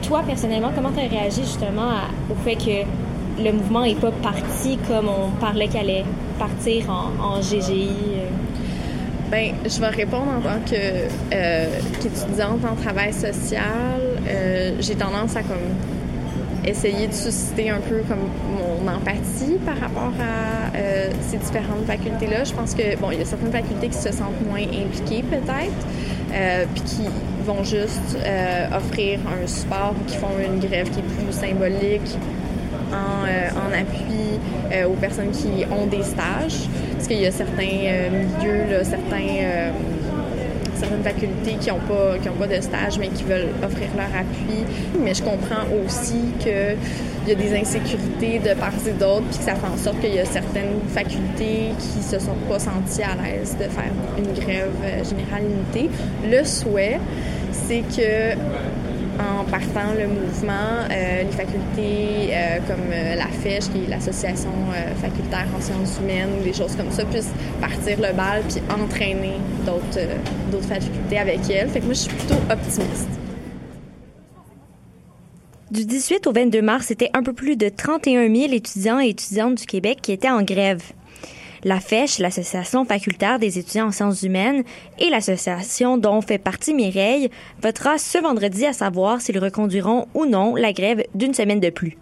Toi, 0.02 0.24
personnellement, 0.26 0.72
comment 0.76 0.92
tu 0.92 1.00
as 1.00 1.08
réagi 1.08 1.42
justement 1.42 1.92
au 2.30 2.36
fait 2.44 2.56
que 2.56 3.44
le 3.44 3.52
mouvement 3.52 3.84
est 3.84 4.00
pas 4.00 4.12
parti 4.12 4.78
comme 4.88 5.08
on 5.10 5.30
parlait 5.40 5.68
qu'elle 5.68 5.90
allait 5.90 6.06
partir 6.38 6.90
en, 6.90 7.42
GGI? 7.42 7.90
euh? 8.18 8.30
Ben, 9.32 9.54
je 9.66 9.80
vais 9.80 9.88
répondre 9.88 10.28
en 10.38 10.42
tant 10.42 10.60
euh, 10.74 11.68
qu'étudiante 12.02 12.60
en 12.66 12.76
travail 12.76 13.14
social. 13.14 14.02
Euh, 14.28 14.76
j'ai 14.80 14.96
tendance 14.96 15.36
à 15.36 15.42
comme 15.42 15.58
essayer 16.66 17.08
de 17.08 17.14
susciter 17.14 17.70
un 17.70 17.80
peu 17.80 18.02
comme 18.08 18.30
mon 18.56 18.88
empathie 18.88 19.58
par 19.66 19.78
rapport 19.78 20.14
à 20.20 20.76
euh, 20.78 21.10
ces 21.22 21.38
différentes 21.38 21.86
facultés-là. 21.86 22.44
Je 22.44 22.54
pense 22.54 22.74
que 22.74 22.98
bon, 23.00 23.12
il 23.12 23.20
y 23.20 23.22
a 23.22 23.26
certaines 23.26 23.52
facultés 23.52 23.88
qui 23.88 23.98
se 23.98 24.12
sentent 24.12 24.46
moins 24.48 24.62
impliquées 24.62 25.24
peut-être, 25.24 25.88
euh, 26.34 26.66
puis 26.74 26.84
qui 26.84 27.02
vont 27.44 27.64
juste 27.64 28.18
euh, 28.26 28.68
offrir 28.76 29.20
un 29.28 29.48
support 29.48 29.94
ou 30.00 30.10
qui 30.10 30.18
font 30.18 30.32
une 30.40 30.60
grève 30.60 30.90
qui 30.90 31.00
est 31.00 31.04
plus 31.04 31.32
symbolique 31.32 32.18
en, 32.92 33.26
euh, 33.26 33.50
en 33.52 33.72
appui 33.74 34.40
euh, 34.72 34.88
aux 34.88 34.96
personnes 34.96 35.32
qui 35.32 35.66
ont 35.72 35.86
des 35.88 36.04
stages. 36.04 36.68
Parce 36.94 37.08
qu'il 37.08 37.20
y 37.20 37.26
a 37.26 37.32
certains 37.32 37.64
milieux, 38.12 38.84
certains, 38.84 39.72
certaines 40.76 41.04
facultés 41.04 41.56
qui 41.60 41.70
n'ont 41.70 41.80
pas, 41.80 42.18
pas 42.40 42.48
de 42.48 42.62
stage, 42.62 42.98
mais 42.98 43.10
qui 43.10 43.24
veulent 43.24 43.50
offrir 43.64 43.90
leur 43.98 44.06
appui. 44.06 44.64
Mais 45.04 45.14
je 45.14 45.22
comprends 45.22 45.66
aussi 45.86 46.32
qu'il 47.24 47.40
y 47.40 47.44
a 47.44 47.50
des 47.50 47.60
insécurités 47.60 48.40
de 48.40 48.54
part 48.60 48.74
et 48.88 48.92
d'autre, 48.92 49.24
puis 49.30 49.40
que 49.40 49.44
ça 49.44 49.56
fait 49.56 49.68
en 49.68 49.78
sorte 49.78 50.00
qu'il 50.00 50.14
y 50.14 50.20
a 50.20 50.26
certaines 50.26 50.80
facultés 50.90 51.70
qui 51.80 52.04
se 52.04 52.20
sont 52.20 52.36
pas 52.48 52.60
senties 52.60 53.04
à 53.04 53.16
l'aise 53.16 53.56
de 53.58 53.66
faire 53.66 53.92
une 54.18 54.34
grève 54.34 54.72
euh, 54.84 55.04
générale 55.04 55.44
limitée. 55.44 55.90
Le 56.30 56.44
souhait, 56.44 57.00
c'est 57.52 57.84
que 57.96 58.38
en 59.20 59.44
partant 59.44 59.94
le 59.96 60.08
mouvement, 60.08 60.88
euh, 60.90 61.24
les 61.24 61.32
facultés 61.32 62.32
euh, 62.32 62.58
comme 62.68 62.90
la 62.90 63.28
FECH, 63.28 63.72
qui 63.72 63.84
est 63.84 63.88
l'association 63.88 64.50
facultaire 65.02 65.46
en 65.56 65.62
sciences 65.62 66.00
humaines, 66.02 66.42
des 66.44 66.54
choses 66.54 66.76
comme 66.76 66.92
ça, 66.92 67.06
puissent 67.06 67.32
partir 67.62 67.98
le 67.98 68.12
bal 68.14 68.42
puis 68.50 68.62
entraîner 68.70 69.38
d'autres 69.66 70.68
facultés 70.68 71.20
avec 71.20 71.48
elles. 71.50 71.70
Fait 71.70 71.80
que 71.80 71.86
moi, 71.86 71.94
je 71.94 72.00
suis 72.00 72.10
plutôt 72.10 72.42
optimiste. 72.50 73.13
Du 75.74 75.86
18 75.86 76.28
au 76.28 76.32
22 76.32 76.62
mars, 76.62 76.86
c'était 76.90 77.10
un 77.16 77.24
peu 77.24 77.34
plus 77.34 77.58
de 77.58 77.68
31 77.68 78.32
000 78.32 78.54
étudiants 78.54 79.00
et 79.00 79.10
étudiantes 79.10 79.56
du 79.56 79.66
Québec 79.66 79.98
qui 80.04 80.12
étaient 80.12 80.30
en 80.30 80.44
grève. 80.44 80.84
La 81.64 81.80
FECH, 81.80 82.20
l'Association 82.20 82.86
facultaire 82.86 83.40
des 83.40 83.58
étudiants 83.58 83.88
en 83.88 83.92
sciences 83.92 84.22
humaines, 84.22 84.64
et 85.00 85.10
l'association 85.10 85.98
dont 85.98 86.22
fait 86.22 86.38
partie 86.38 86.76
Mireille, 86.76 87.32
votera 87.60 87.98
ce 87.98 88.20
vendredi 88.20 88.68
à 88.68 88.74
savoir 88.74 89.20
s'ils 89.20 89.40
reconduiront 89.40 90.08
ou 90.14 90.28
non 90.28 90.54
la 90.56 90.74
grève 90.74 91.08
d'une 91.16 91.34
semaine 91.34 91.60
de 91.60 91.72
plus. 91.72 91.98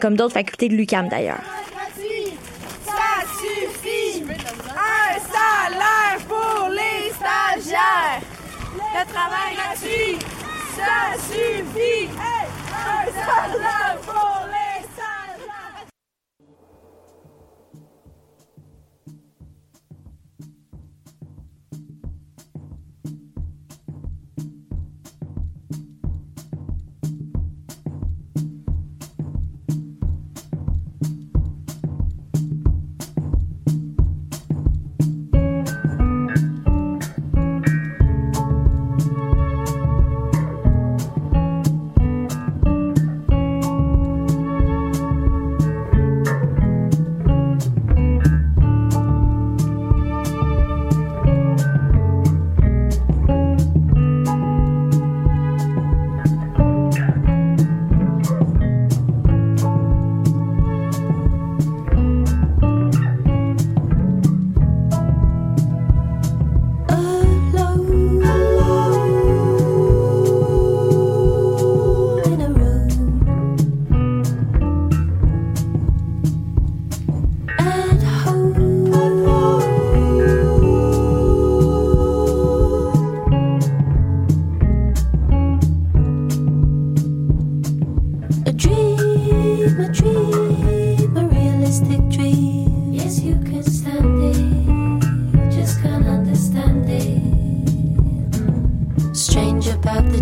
Comme 0.00 0.16
d'autres 0.16 0.32
facultés 0.32 0.70
de 0.70 0.74
l'UQAM 0.76 1.10
d'ailleurs. 1.10 1.42
ça 2.86 3.20
suffit. 3.38 4.22
Un 4.30 5.18
salaire 5.28 6.26
pour 6.26 6.70
les 6.70 7.12
stagiaires. 7.12 8.22
Le 8.72 9.12
travail 9.12 9.56
gratuit, 9.56 10.18
ça 10.74 11.20
suffit. 11.28 12.08
Un 13.30 13.52
salaire 13.52 14.59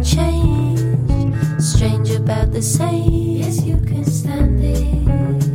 change, 0.03 0.81
strange 1.61 2.11
about 2.11 2.53
the 2.53 2.63
same. 2.63 3.39
Yes, 3.39 3.63
you 3.63 3.79
can 3.79 4.05
stand 4.05 4.61
it, 4.63 5.48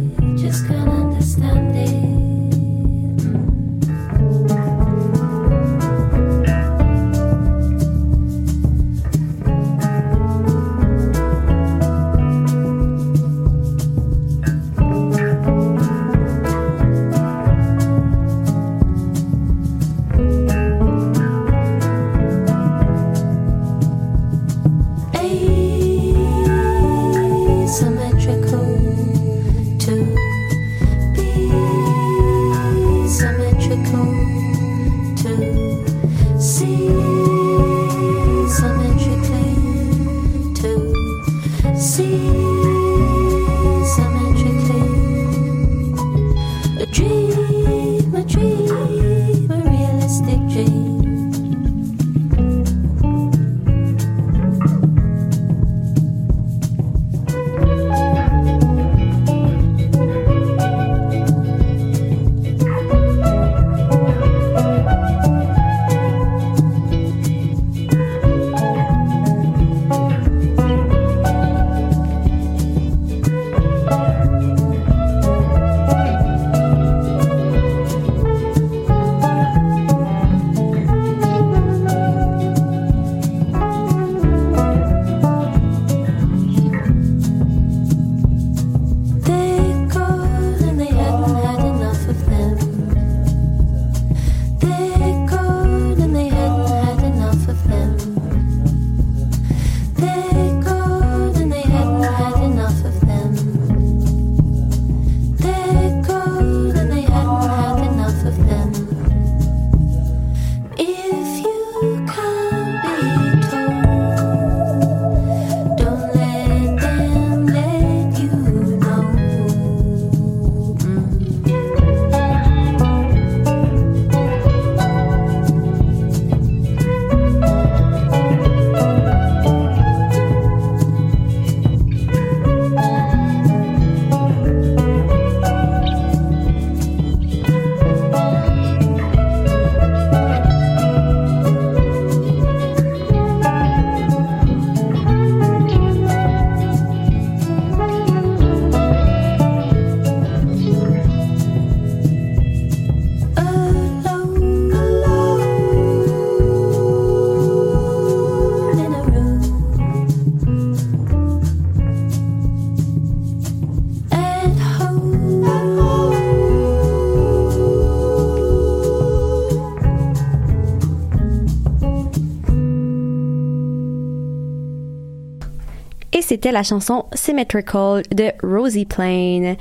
c'était 176.43 176.51
la 176.53 176.63
chanson 176.63 177.05
Symmetrical 177.13 178.03
de 178.11 178.31
Rosie 178.45 178.83
Plain. 178.83 179.55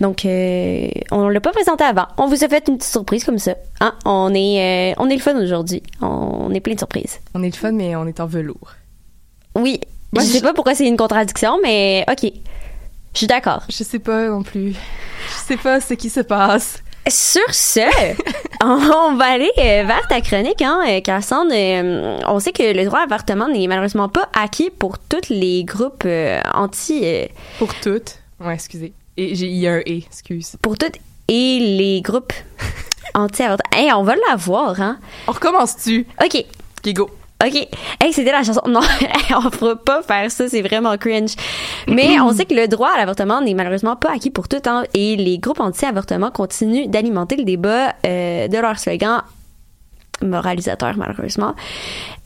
Donc, 0.00 0.26
euh, 0.26 0.88
on 1.10 1.28
l'a 1.30 1.40
pas 1.40 1.50
présenté 1.50 1.82
avant. 1.82 2.08
On 2.18 2.26
vous 2.26 2.44
a 2.44 2.48
fait 2.48 2.68
une 2.68 2.76
petite 2.76 2.90
surprise 2.92 3.24
comme 3.24 3.38
ça. 3.38 3.54
Hein? 3.80 3.94
On 4.04 4.30
est, 4.34 4.92
euh, 4.92 4.94
on 4.98 5.08
est 5.08 5.14
le 5.14 5.20
fun 5.22 5.34
aujourd'hui. 5.42 5.82
On 6.02 6.52
est 6.52 6.60
plein 6.60 6.74
de 6.74 6.78
surprises. 6.78 7.20
On 7.32 7.42
est 7.42 7.46
le 7.48 7.56
fun, 7.56 7.72
mais 7.72 7.96
on 7.96 8.06
est 8.06 8.20
en 8.20 8.26
velours. 8.26 8.72
Oui. 9.54 9.80
Moi, 10.12 10.22
je 10.22 10.28
je- 10.28 10.32
sais 10.34 10.40
pas 10.42 10.52
pourquoi 10.52 10.74
c'est 10.74 10.86
une 10.86 10.98
contradiction, 10.98 11.58
mais 11.62 12.04
ok. 12.10 12.30
Je 13.14 13.18
suis 13.18 13.26
d'accord. 13.26 13.62
Je 13.70 13.82
sais 13.82 13.98
pas 13.98 14.28
non 14.28 14.42
plus. 14.42 14.72
Je 14.72 15.34
sais 15.46 15.56
pas 15.56 15.80
ce 15.80 15.94
qui 15.94 16.10
se 16.10 16.20
passe. 16.20 16.82
Sur 17.08 17.52
ce, 17.54 17.80
on 18.62 19.14
va 19.16 19.24
aller 19.24 19.50
euh, 19.58 19.84
vers 19.84 20.06
ta 20.08 20.20
chronique, 20.20 20.62
hein, 20.62 20.80
euh, 20.86 21.00
Cassandre. 21.00 21.52
Euh, 21.52 22.20
on 22.26 22.38
sait 22.40 22.52
que 22.52 22.62
le 22.62 22.84
droit 22.84 23.00
à 23.00 23.02
l'avortement 23.02 23.48
n'est 23.48 23.66
malheureusement 23.66 24.08
pas 24.08 24.28
acquis 24.34 24.70
pour 24.70 24.98
tous 24.98 25.30
les 25.30 25.64
groupes 25.64 26.06
anti... 26.54 27.28
Pour 27.58 27.74
toutes. 27.76 28.18
Ouais, 28.38 28.54
excusez. 28.54 28.92
Et 29.16 29.34
j'ai 29.34 29.46
y 29.46 29.66
a 29.66 29.74
un 29.74 29.82
et, 29.86 30.04
excuse. 30.06 30.56
pour 30.62 30.78
toutes 30.78 30.96
et 31.28 31.58
les 31.58 32.00
groupes 32.02 32.32
anti-avortement. 33.14 33.70
Hey, 33.72 33.92
on 33.92 34.02
va 34.02 34.14
l'avoir, 34.28 34.80
hein. 34.80 34.98
On 35.26 35.32
recommence-tu? 35.32 36.06
OK. 36.22 36.44
Ok, 36.84 36.92
go. 36.94 37.10
OK. 37.44 37.68
Hey, 38.00 38.12
c'était 38.12 38.32
la 38.32 38.42
chanson. 38.42 38.60
Non, 38.68 38.80
on 39.36 39.50
fera 39.50 39.76
pas 39.76 40.02
faire 40.02 40.30
ça, 40.30 40.48
c'est 40.48 40.62
vraiment 40.62 40.96
cringe. 40.98 41.34
Mais 41.88 42.20
on 42.20 42.32
sait 42.32 42.44
que 42.44 42.54
le 42.54 42.68
droit 42.68 42.90
à 42.94 42.98
l'avortement 42.98 43.40
n'est 43.40 43.54
malheureusement 43.54 43.96
pas 43.96 44.12
acquis 44.12 44.30
pour 44.30 44.48
tout, 44.48 44.60
hein, 44.66 44.84
et 44.94 45.16
les 45.16 45.38
groupes 45.38 45.60
anti-avortement 45.60 46.30
continuent 46.30 46.88
d'alimenter 46.88 47.36
le 47.36 47.44
débat 47.44 47.94
euh, 48.06 48.48
de 48.48 48.58
leur 48.58 48.78
slogan 48.78 49.22
moralisateur, 50.22 50.96
malheureusement. 50.96 51.54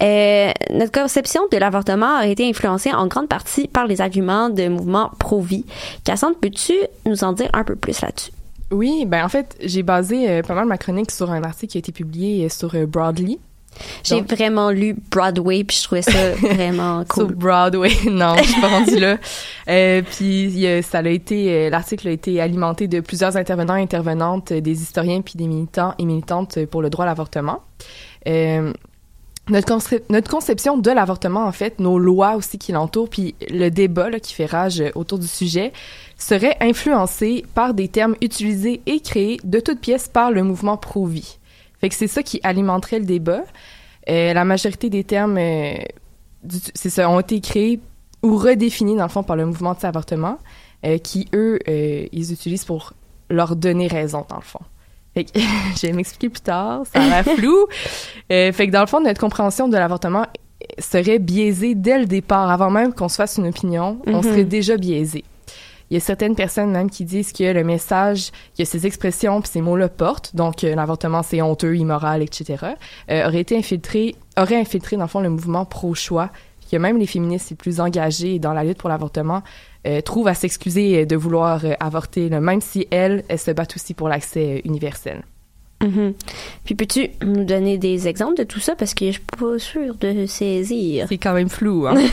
Euh, 0.03 0.51
notre 0.71 0.93
conception 0.93 1.43
de 1.53 1.57
l'avortement 1.59 2.17
a 2.17 2.27
été 2.27 2.49
influencée 2.49 2.93
en 2.93 3.07
grande 3.07 3.29
partie 3.29 3.69
par 3.69 3.87
les 3.87 4.01
arguments 4.01 4.51
de 4.51 4.67
mouvements 4.69 5.11
pro-vie. 5.19 5.65
Cassandre, 6.05 6.37
peux-tu 6.41 6.75
nous 7.07 7.23
en 7.23 7.33
dire 7.33 7.51
un 7.53 7.63
peu 7.63 7.77
plus 7.77 8.01
là-dessus? 8.01 8.33
Oui, 8.73 9.05
ben 9.07 9.25
en 9.25 9.29
fait, 9.29 9.57
j'ai 9.63 9.85
basé 9.85 10.29
euh, 10.29 10.43
pas 10.43 10.55
mal 10.55 10.67
ma 10.67 10.79
chronique 10.79 11.13
sur 11.13 11.31
un 11.31 11.43
article 11.45 11.73
qui 11.73 11.79
a 11.79 11.81
été 11.81 11.93
publié 11.93 12.49
sur 12.49 12.75
Broadly. 12.89 13.39
J'ai 14.03 14.21
vraiment 14.23 14.71
lu 14.71 14.97
Broadway, 15.11 15.65
puis 15.65 15.77
je 15.79 15.85
trouvais 15.85 16.03
ça 16.03 16.31
vraiment 16.43 17.01
Sur 17.13 17.27
cool. 17.27 17.35
Broadway, 17.35 17.91
non, 18.11 18.37
je 18.39 18.45
suis 18.45 18.61
pas 18.61 18.69
rendue 18.69 18.99
là. 18.99 19.17
Euh, 19.69 20.03
puis 20.03 20.67
ça 20.83 20.99
a 20.99 21.09
été, 21.09 21.53
euh, 21.53 21.71
l'article 21.71 22.09
a 22.09 22.11
été 22.13 22.41
alimenté 22.41 22.87
de 22.89 23.01
plusieurs 23.01 23.37
intervenants 23.37 23.77
et 23.77 23.83
intervenantes, 23.83 24.53
euh, 24.53 24.61
des 24.61 24.83
historiens 24.83 25.21
puis 25.23 25.35
des 25.37 25.47
militants 25.47 25.95
et 25.99 26.05
militantes 26.05 26.65
pour 26.67 26.83
le 26.83 26.91
droit 26.91 27.05
à 27.05 27.09
l'avortement. 27.09 27.61
Euh, 28.29 28.73
notre, 29.51 29.69
concep- 29.75 30.05
notre 30.09 30.31
conception 30.31 30.79
de 30.79 30.91
l'avortement, 30.91 31.45
en 31.45 31.53
fait, 31.53 31.79
nos 31.79 31.99
lois 31.99 32.37
aussi 32.37 32.57
qui 32.59 32.73
l'entourent, 32.73 33.11
puis 33.11 33.35
le 33.51 33.69
débat 33.69 34.09
là, 34.09 34.19
qui 34.21 34.33
fait 34.35 34.47
rage 34.47 34.83
autour 34.95 35.19
du 35.19 35.27
sujet, 35.27 35.73
serait 36.17 36.57
influencé 36.61 37.45
par 37.55 37.75
des 37.75 37.89
termes 37.89 38.15
utilisés 38.23 38.81
et 38.87 39.01
créés 39.01 39.39
de 39.45 39.61
toutes 39.61 39.81
pièces 39.81 40.09
par 40.09 40.31
le 40.31 40.43
mouvement 40.43 40.77
pro-vie. 40.79 41.39
Fait 41.85 41.91
que 41.91 41.97
c'est 41.97 42.07
ça 42.09 42.23
qui 42.23 42.41
alimenterait 42.43 42.99
le 42.99 43.05
débat. 43.05 43.43
Euh, 44.09 44.33
la 44.33 44.47
majorité 44.47 44.89
des 44.89 45.05
termes, 45.05 45.37
euh, 45.37 45.75
c'est 46.75 46.89
ça, 46.89 47.11
ont 47.11 47.21
été 47.21 47.43
créés 47.43 47.79
ou 48.23 48.39
redéfinis, 48.39 48.97
dans 48.97 49.03
le 49.03 49.11
fond, 49.11 49.23
par 49.23 49.37
le 49.37 49.45
mouvement 49.45 49.69
anti-avortement, 49.73 50.39
euh, 50.87 50.97
qui, 50.97 51.29
eux, 51.35 51.59
ils 51.69 52.33
utilisent 52.33 52.65
pour 52.65 52.95
leur 53.29 53.55
donner 53.55 53.87
raison, 53.87 54.25
dans 54.31 54.37
le 54.37 54.41
fond. 54.43 54.61
Fait 55.13 55.25
que, 55.25 55.33
je 55.79 55.87
vais 55.87 55.93
m'expliquer 55.93 56.31
plus 56.31 56.41
tard, 56.41 56.85
ça 56.91 57.03
a 57.03 57.07
l'air 57.07 57.37
flou. 57.37 57.67
Fait 58.31 58.67
que, 58.67 58.71
dans 58.71 58.81
le 58.81 58.87
fond, 58.87 59.03
notre 59.03 59.21
compréhension 59.21 59.69
de 59.69 59.77
l'avortement 59.77 60.25
serait 60.79 61.19
biaisée 61.19 61.75
dès 61.75 61.99
le 61.99 62.07
départ, 62.07 62.51
avant 62.51 62.71
même 62.71 62.95
qu'on 62.95 63.11
se 63.11 63.17
fasse 63.17 63.37
une 63.37 63.49
opinion, 63.49 63.99
on 64.07 64.17
Mhm. 64.17 64.23
serait 64.23 64.45
déjà 64.45 64.79
biaisé. 64.79 65.23
Il 65.91 65.95
y 65.95 65.97
a 65.97 66.01
certaines 66.01 66.35
personnes 66.35 66.71
même 66.71 66.91
qui 66.91 67.05
disent 67.05 67.33
que 67.33 67.53
le 67.53 67.65
message, 67.65 68.31
que 68.59 68.65
ces 68.65 68.87
expressions 68.87 69.41
puis 69.41 69.51
ces 69.51 69.61
mots-là 69.61 69.89
portent, 69.89 70.35
donc 70.35 70.65
euh, 70.65 70.75
l'avortement 70.75 71.23
c'est 71.23 71.43
honteux, 71.43 71.77
immoral, 71.77 72.23
etc., 72.23 72.65
euh, 73.11 73.27
aurait 73.27 73.41
été 73.41 73.57
infiltré, 73.57 74.15
aurait 74.37 74.57
infiltré 74.57 74.97
dans 74.97 75.05
le 75.05 75.09
fond 75.09 75.21
le 75.21 75.31
mouvement 75.31 75.65
pro-choix, 75.65 76.31
que 76.71 76.77
même 76.77 76.99
les 76.99 77.07
féministes 77.07 77.51
les 77.51 77.57
plus 77.57 77.81
engagées 77.81 78.39
dans 78.39 78.53
la 78.53 78.65
lutte 78.65 78.79
pour 78.79 78.89
l'avortement 78.89 79.43
euh, 79.87 80.01
trouvent 80.01 80.29
à 80.29 80.35
s'excuser 80.35 81.03
euh, 81.03 81.07
de 81.07 81.15
vouloir 81.15 81.65
euh, 81.65 81.75
avorter, 81.79 82.31
là, 82.31 82.41
même 82.41 82.63
si 82.63 82.89
elles, 82.91 83.23
elles 83.29 83.39
se 83.39 83.51
battent 83.51 83.77
aussi 83.77 83.93
pour 83.93 84.09
l'accès 84.09 84.63
universel. 84.65 85.23
Mhm. 85.83 86.15
Puis 86.65 86.75
peux-tu 86.75 87.09
nous 87.25 87.45
donner 87.45 87.77
des 87.79 88.09
exemples 88.09 88.37
de 88.37 88.45
tout 88.45 88.61
ça? 88.61 88.75
Parce 88.75 88.95
que 88.95 89.07
je 89.07 89.13
suis 89.13 89.21
pas 89.21 89.59
sûre 89.59 89.95
de 89.97 90.27
saisir. 90.27 91.07
C'est 91.09 91.19
quand 91.19 91.35
même 91.35 91.49
flou, 91.49 91.87
hein? 91.87 91.95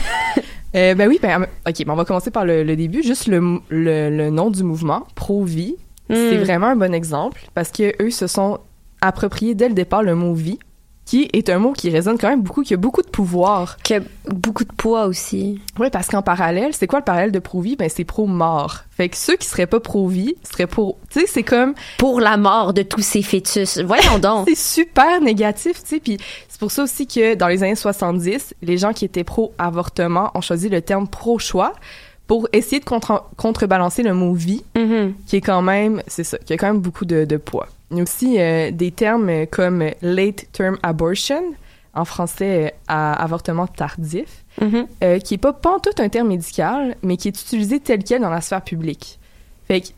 Euh, 0.74 0.94
ben 0.94 1.06
oui, 1.06 1.18
ben, 1.20 1.42
ok, 1.68 1.84
ben 1.84 1.92
on 1.92 1.96
va 1.96 2.06
commencer 2.06 2.30
par 2.30 2.46
le, 2.46 2.62
le 2.64 2.76
début. 2.76 3.02
Juste 3.02 3.26
le, 3.26 3.58
le, 3.68 4.08
le 4.08 4.30
nom 4.30 4.50
du 4.50 4.62
mouvement, 4.62 5.06
Pro-Vie, 5.14 5.76
c'est 6.08 6.38
Mm. 6.38 6.42
vraiment 6.42 6.66
un 6.68 6.76
bon 6.76 6.94
exemple 6.94 7.42
parce 7.52 7.70
que 7.70 7.92
eux 8.02 8.10
se 8.10 8.26
sont 8.26 8.58
appropriés 9.02 9.54
dès 9.54 9.68
le 9.68 9.74
départ 9.74 10.02
le 10.02 10.14
mot 10.14 10.32
vie, 10.32 10.58
qui 11.04 11.28
est 11.32 11.50
un 11.50 11.58
mot 11.58 11.72
qui 11.72 11.90
résonne 11.90 12.16
quand 12.16 12.28
même 12.28 12.42
beaucoup, 12.42 12.62
qui 12.62 12.74
a 12.74 12.76
beaucoup 12.76 13.02
de 13.02 13.08
pouvoir. 13.08 13.76
Qui 13.82 13.94
a 13.94 14.00
beaucoup 14.28 14.64
de 14.64 14.72
poids 14.72 15.06
aussi. 15.06 15.60
Oui, 15.78 15.88
parce 15.90 16.06
qu'en 16.08 16.22
parallèle, 16.22 16.72
c'est 16.74 16.86
quoi 16.86 17.00
le 17.00 17.04
parallèle 17.04 17.32
de 17.32 17.38
pro-vie? 17.40 17.76
Ben 17.76 17.90
c'est 17.90 18.04
pro-mort. 18.04 18.84
Fait 18.90 19.08
que 19.08 19.16
ceux 19.16 19.36
qui 19.36 19.46
seraient 19.46 19.66
pas 19.66 19.80
pro-vie 19.80 20.36
seraient 20.42 20.66
pour... 20.68 20.96
Tu 21.10 21.20
sais, 21.20 21.26
c'est 21.26 21.42
comme... 21.42 21.74
Pour 21.98 22.20
la 22.20 22.36
mort 22.36 22.72
de 22.72 22.82
tous 22.82 23.02
ces 23.02 23.22
fœtus. 23.22 23.78
Voyons 23.78 24.18
donc. 24.22 24.48
C'est 24.48 24.54
super 24.84 25.20
négatif, 25.20 25.82
tu 25.82 25.88
sais. 25.88 26.00
Puis 26.00 26.18
c'est 26.48 26.60
pour 26.60 26.70
ça 26.70 26.84
aussi 26.84 27.06
que 27.06 27.34
dans 27.34 27.48
les 27.48 27.62
années 27.62 27.74
70, 27.74 28.54
les 28.62 28.78
gens 28.78 28.92
qui 28.92 29.04
étaient 29.04 29.24
pro-avortement 29.24 30.30
ont 30.34 30.40
choisi 30.40 30.68
le 30.68 30.80
terme 30.82 31.08
pro-choix 31.08 31.72
pour 32.28 32.48
essayer 32.52 32.78
de 32.78 32.84
contre- 32.84 33.24
contrebalancer 33.36 34.02
le 34.02 34.14
mot 34.14 34.32
vie, 34.32 34.62
Mhm. 34.76 35.14
qui 35.26 35.36
est 35.36 35.40
quand 35.40 35.60
même, 35.62 36.02
c'est 36.06 36.24
ça, 36.24 36.38
qui 36.38 36.52
a 36.52 36.56
quand 36.56 36.68
même 36.68 36.80
beaucoup 36.80 37.04
de, 37.04 37.24
de 37.24 37.36
poids. 37.36 37.66
Il 37.92 37.98
y 37.98 38.00
a 38.00 38.02
aussi 38.02 38.40
euh, 38.40 38.70
des 38.72 38.90
termes 38.90 39.46
comme 39.46 39.84
late 40.00 40.46
term 40.52 40.78
abortion, 40.82 41.42
en 41.94 42.04
français 42.06 42.72
euh, 42.72 42.76
à 42.88 43.22
avortement 43.22 43.66
tardif, 43.66 44.44
Mhm. 44.60 44.86
euh, 45.04 45.18
qui 45.18 45.34
est 45.34 45.38
pas 45.38 45.52
tout 45.52 46.02
un 46.02 46.08
terme 46.08 46.28
médical, 46.28 46.96
mais 47.02 47.16
qui 47.18 47.28
est 47.28 47.38
utilisé 47.40 47.80
tel 47.80 48.02
quel 48.02 48.22
dans 48.22 48.30
la 48.30 48.40
sphère 48.40 48.62
publique. 48.62 49.18
Fait 49.68 49.82
que, 49.82 49.88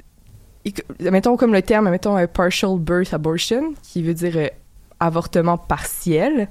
et- 0.64 1.10
mettons 1.10 1.36
comme 1.36 1.52
le 1.52 1.62
terme, 1.62 1.88
mettons 1.88 2.18
euh, 2.18 2.26
partial 2.26 2.78
birth 2.78 3.14
abortion, 3.14 3.74
qui 3.82 4.02
veut 4.02 4.14
dire 4.14 4.50
avortement 5.00 5.56
partiel, 5.56 6.48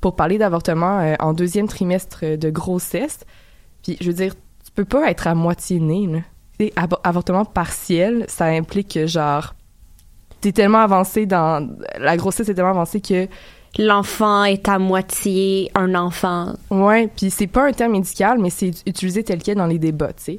pour 0.00 0.16
parler 0.16 0.38
d'avortement 0.38 1.14
en 1.20 1.32
deuxième 1.32 1.66
trimestre 1.68 2.36
de 2.36 2.50
grossesse. 2.50 3.20
Puis, 3.82 3.96
je 4.00 4.06
veux 4.06 4.12
dire, 4.16 4.34
tu 4.64 4.70
peux 4.74 4.84
pas 4.84 5.10
être 5.10 5.26
à 5.26 5.34
moitié 5.34 5.80
né, 5.80 6.06
là. 6.06 6.20
Avortement 7.04 7.44
partiel, 7.44 8.24
ça 8.28 8.46
implique 8.46 8.94
que, 8.94 9.06
genre, 9.06 9.54
t'es 10.40 10.52
tellement 10.52 10.80
avancé 10.80 11.26
dans... 11.26 11.68
La 11.98 12.16
grossesse 12.16 12.48
est 12.48 12.54
tellement 12.54 12.70
avancée 12.70 13.00
que 13.00 13.28
L'enfant 13.78 14.44
est 14.44 14.68
à 14.68 14.78
moitié 14.78 15.70
un 15.74 15.94
enfant. 15.94 16.54
Ouais, 16.70 17.08
puis 17.14 17.30
c'est 17.30 17.46
pas 17.46 17.66
un 17.66 17.72
terme 17.72 17.92
médical, 17.92 18.38
mais 18.38 18.48
c'est 18.48 18.70
utilisé 18.86 19.22
tel 19.22 19.42
quel 19.42 19.58
dans 19.58 19.66
les 19.66 19.78
débats, 19.78 20.14
tu 20.14 20.22
sais. 20.24 20.38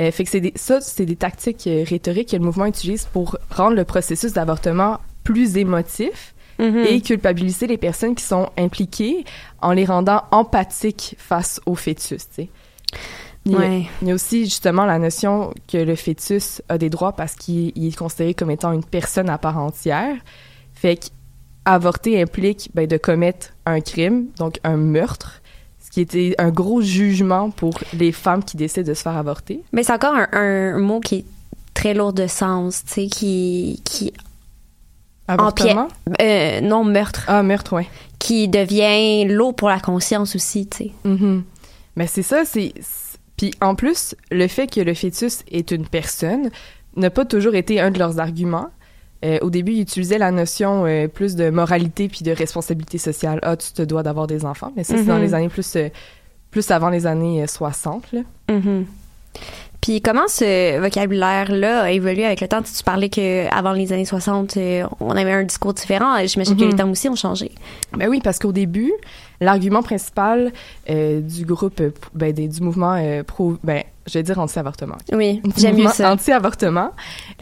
Euh, 0.00 0.10
fait 0.10 0.24
que 0.24 0.30
c'est 0.30 0.40
des, 0.40 0.52
ça, 0.56 0.80
c'est 0.80 1.06
des 1.06 1.14
tactiques 1.14 1.68
euh, 1.68 1.84
rhétoriques 1.86 2.30
que 2.30 2.36
le 2.36 2.42
mouvement 2.42 2.66
utilise 2.66 3.04
pour 3.04 3.38
rendre 3.50 3.76
le 3.76 3.84
processus 3.84 4.32
d'avortement 4.32 4.98
plus 5.22 5.56
émotif 5.56 6.34
Mhm. 6.58 6.86
et 6.88 7.00
culpabiliser 7.00 7.66
les 7.66 7.78
personnes 7.78 8.14
qui 8.14 8.24
sont 8.24 8.48
impliquées 8.56 9.24
en 9.60 9.72
les 9.72 9.84
rendant 9.84 10.22
empathiques 10.30 11.16
face 11.18 11.60
au 11.66 11.74
fœtus, 11.74 12.28
tu 12.28 12.34
sais. 12.34 12.48
Il 13.46 13.52
y, 13.52 13.54
a, 13.56 13.58
Ouais. 13.58 13.86
il 14.00 14.08
y 14.08 14.10
a 14.10 14.14
aussi 14.14 14.44
justement 14.44 14.86
la 14.86 14.98
notion 14.98 15.52
que 15.70 15.76
le 15.76 15.96
fœtus 15.96 16.62
a 16.68 16.78
des 16.78 16.88
droits 16.88 17.12
parce 17.12 17.34
qu'il 17.34 17.72
il 17.74 17.88
est 17.88 17.96
considéré 17.96 18.32
comme 18.34 18.50
étant 18.50 18.72
une 18.72 18.84
personne 18.84 19.28
à 19.28 19.36
part 19.38 19.58
entière. 19.58 20.16
Fait 20.72 20.96
que 20.96 21.06
avorter 21.66 22.20
implique 22.22 22.70
ben, 22.74 22.86
de 22.86 22.96
commettre 22.96 23.48
un 23.66 23.80
crime, 23.80 24.26
donc 24.38 24.60
un 24.64 24.76
meurtre, 24.76 25.42
ce 25.84 25.90
qui 25.90 26.00
était 26.00 26.34
un 26.38 26.50
gros 26.50 26.80
jugement 26.80 27.50
pour 27.50 27.78
les 27.92 28.12
femmes 28.12 28.42
qui 28.44 28.56
décident 28.56 28.86
de 28.88 28.94
se 28.94 29.02
faire 29.02 29.16
avorter. 29.16 29.62
Mais 29.72 29.82
c'est 29.82 29.92
encore 29.92 30.14
un, 30.14 30.28
un 30.32 30.78
mot 30.78 31.00
qui 31.00 31.16
est 31.16 31.24
très 31.74 31.92
lourd 31.94 32.12
de 32.14 32.26
sens, 32.26 32.82
tu 32.86 32.92
sais, 32.92 33.06
qui, 33.08 33.80
qui 33.84 34.12
Avortement? 35.26 35.88
Euh, 36.20 36.60
non, 36.60 36.84
meurtre. 36.84 37.24
Ah, 37.28 37.42
meurtre, 37.42 37.72
ouais. 37.74 37.88
Qui 38.18 38.48
devient 38.48 39.24
lourd 39.26 39.54
pour 39.54 39.68
la 39.70 39.80
conscience 39.80 40.36
aussi, 40.36 40.66
tu 40.66 40.76
sais. 40.78 40.92
Mhm. 41.04 41.44
Mais 41.96 42.06
c'est 42.06 42.22
ça, 42.22 42.44
c'est... 42.44 42.74
Puis 43.36 43.52
en 43.60 43.74
plus, 43.74 44.14
le 44.30 44.46
fait 44.48 44.66
que 44.66 44.80
le 44.80 44.94
fœtus 44.94 45.42
est 45.50 45.70
une 45.70 45.86
personne 45.86 46.50
n'a 46.96 47.10
pas 47.10 47.24
toujours 47.24 47.54
été 47.54 47.80
un 47.80 47.90
de 47.90 47.98
leurs 47.98 48.20
arguments. 48.20 48.68
Euh, 49.24 49.38
au 49.42 49.50
début, 49.50 49.72
ils 49.72 49.80
utilisaient 49.80 50.18
la 50.18 50.30
notion 50.30 50.84
euh, 50.86 51.08
plus 51.08 51.34
de 51.34 51.50
moralité 51.50 52.08
puis 52.08 52.22
de 52.22 52.30
responsabilité 52.30 52.98
sociale. 52.98 53.38
Ah, 53.42 53.56
tu 53.56 53.72
te 53.72 53.82
dois 53.82 54.02
d'avoir 54.02 54.26
des 54.26 54.44
enfants. 54.44 54.72
Mais 54.76 54.84
ça, 54.84 54.96
c'est 54.96 55.04
dans 55.04 55.16
Mhm. 55.16 55.22
les 55.22 55.34
années 55.34 55.48
plus... 55.48 55.76
euh, 55.76 55.88
plus 56.50 56.70
avant 56.70 56.90
les 56.90 57.06
années 57.06 57.42
euh, 57.42 57.46
60, 57.48 58.12
là. 58.12 58.20
Mhm. 58.48 58.84
Puis 59.84 60.00
comment 60.00 60.26
ce 60.28 60.80
vocabulaire-là 60.80 61.82
a 61.82 61.90
évolué 61.90 62.24
avec 62.24 62.40
le 62.40 62.48
temps? 62.48 62.62
Tu 62.62 62.82
parlais 62.82 63.10
qu'avant 63.10 63.72
les 63.72 63.92
années 63.92 64.06
60, 64.06 64.56
euh, 64.56 64.84
on 64.98 65.10
avait 65.10 65.32
un 65.32 65.42
discours 65.42 65.74
différent? 65.74 66.16
J'imagine 66.24 66.56
que 66.56 66.64
Mhm. 66.64 66.70
les 66.70 66.74
termes 66.76 66.90
aussi 66.92 67.06
ont 67.10 67.16
changé. 67.16 67.52
Ben 67.94 68.08
oui, 68.08 68.22
parce 68.24 68.38
qu'au 68.38 68.50
début, 68.52 68.92
l'argument 69.42 69.82
principal 69.82 70.52
euh, 70.88 71.20
du 71.20 71.44
groupe, 71.44 71.80
euh, 71.82 71.90
ben, 72.14 72.32
des- 72.32 72.48
du 72.48 72.62
mouvement 72.62 72.94
euh, 72.94 73.22
pro, 73.24 73.56
ben, 73.62 73.82
je 74.06 74.14
vais 74.14 74.22
dire 74.22 74.38
anti-avortement. 74.38 74.96
Oui, 75.12 75.42
j'aime 75.58 75.76
mieux 75.76 75.88
ça. 75.88 76.10
Anti-avortement, 76.12 76.92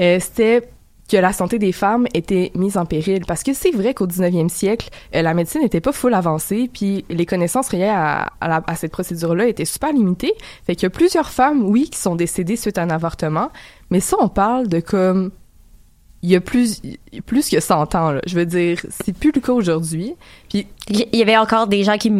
euh, 0.00 0.18
c'était 0.20 0.68
que 1.12 1.16
la 1.18 1.32
santé 1.34 1.58
des 1.58 1.72
femmes 1.72 2.06
était 2.14 2.50
mise 2.54 2.78
en 2.78 2.86
péril. 2.86 3.24
Parce 3.26 3.42
que 3.42 3.52
c'est 3.52 3.70
vrai 3.70 3.92
qu'au 3.92 4.06
19e 4.06 4.48
siècle, 4.48 4.88
euh, 5.14 5.20
la 5.20 5.34
médecine 5.34 5.60
n'était 5.60 5.82
pas 5.82 5.92
full 5.92 6.14
avancée, 6.14 6.70
puis 6.72 7.04
les 7.10 7.26
connaissances 7.26 7.70
la- 7.72 8.30
à 8.66 8.74
cette 8.76 8.92
procédure-là 8.92 9.46
étaient 9.46 9.66
super 9.66 9.92
limitées. 9.92 10.32
Fait 10.66 10.74
qu'il 10.74 10.84
y 10.84 10.86
a 10.86 10.90
plusieurs 10.90 11.28
femmes, 11.28 11.64
oui, 11.64 11.90
qui 11.90 11.98
sont 11.98 12.16
décédées 12.16 12.56
suite 12.56 12.78
à 12.78 12.82
un 12.82 12.90
avortement, 12.90 13.50
mais 13.90 14.00
ça, 14.00 14.16
on 14.20 14.28
parle 14.28 14.68
de 14.68 14.80
comme... 14.80 15.30
Il 16.24 16.30
y 16.30 16.36
a 16.36 16.40
plus, 16.40 16.80
plus 17.26 17.50
que 17.50 17.58
100 17.58 17.94
ans, 17.96 18.12
là. 18.12 18.20
Je 18.26 18.36
veux 18.36 18.46
dire, 18.46 18.78
c'est 18.88 19.12
plus 19.12 19.32
le 19.34 19.40
cas 19.40 19.52
aujourd'hui. 19.52 20.14
Puis 20.48 20.66
Il 20.88 21.08
y 21.18 21.20
avait 21.22 21.36
encore 21.36 21.66
des 21.66 21.82
gens 21.82 21.98
qui... 21.98 22.10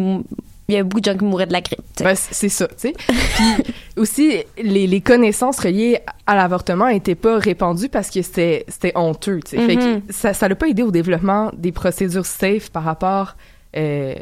Il 0.69 0.75
y 0.75 0.77
a 0.77 0.83
beaucoup 0.83 1.01
de 1.01 1.05
gens 1.11 1.17
qui 1.17 1.25
mouraient 1.25 1.45
de 1.45 1.51
la 1.51 1.59
grippe. 1.61 1.81
ben, 1.99 2.15
c'est 2.15 2.47
ça, 2.49 2.67
tu 2.69 2.73
sais. 2.77 2.93
Puis 2.93 3.63
aussi, 3.97 4.37
les, 4.61 4.87
les 4.87 5.01
connaissances 5.01 5.59
reliées 5.59 5.99
à 6.25 6.35
l'avortement 6.35 6.87
n'étaient 6.87 7.15
pas 7.15 7.37
répandues 7.37 7.89
parce 7.89 8.09
que 8.09 8.21
c'était 8.21 8.63
honteux, 8.95 9.41
tu 9.45 9.57
sais. 9.57 9.65
Fait 9.67 9.75
Mhm. 9.75 10.01
que 10.03 10.13
ça 10.13 10.33
ça 10.33 10.47
l'a 10.47 10.55
pas 10.55 10.67
aidé 10.67 10.81
au 10.83 10.91
développement 10.91 11.51
des 11.57 11.71
procédures 11.73 12.25
safe 12.25 12.69
par 12.71 12.83
rapport 12.83 13.35
euh, 13.75 14.15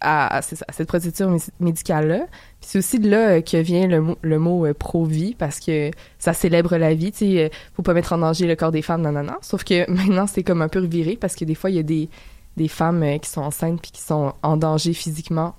à, 0.00 0.36
à, 0.36 0.42
c'est 0.42 0.56
ça, 0.56 0.64
à 0.68 0.72
cette 0.72 0.88
procédure 0.88 1.28
mé- 1.30 1.48
médicale-là. 1.60 2.26
Puis 2.60 2.68
c'est 2.70 2.78
aussi 2.78 2.98
de 3.00 3.08
là 3.10 3.28
euh, 3.36 3.40
que 3.40 3.56
vient 3.56 3.86
le, 3.86 4.00
mot- 4.00 4.18
le 4.22 4.38
mot 4.38 4.66
euh, 4.66 4.74
pro-vie 4.74 5.34
parce 5.36 5.58
que 5.60 5.90
ça 6.18 6.32
célèbre 6.32 6.76
la 6.76 6.94
vie, 6.94 7.10
tu 7.12 7.18
sais. 7.18 7.50
faut 7.74 7.82
pas 7.82 7.94
mettre 7.94 8.12
en 8.12 8.18
danger 8.18 8.46
le 8.46 8.54
corps 8.56 8.72
des 8.72 8.82
femmes, 8.82 9.02
non, 9.02 9.12
non, 9.12 9.22
non. 9.24 9.36
Sauf 9.42 9.64
que 9.64 9.88
maintenant, 9.90 10.26
c'est 10.26 10.42
comme 10.44 10.62
un 10.62 10.68
peu 10.68 10.80
reviré 10.80 11.16
parce 11.16 11.34
que 11.34 11.44
des 11.44 11.54
fois, 11.54 11.70
il 11.70 11.76
y 11.76 11.80
a 11.80 11.82
des, 11.84 12.08
des 12.56 12.68
femmes 12.68 13.04
qui 13.20 13.28
sont 13.30 13.42
enceintes 13.42 13.80
puis 13.82 13.90
qui 13.92 14.00
sont 14.02 14.32
en 14.42 14.56
danger 14.56 14.92
physiquement. 14.92 15.54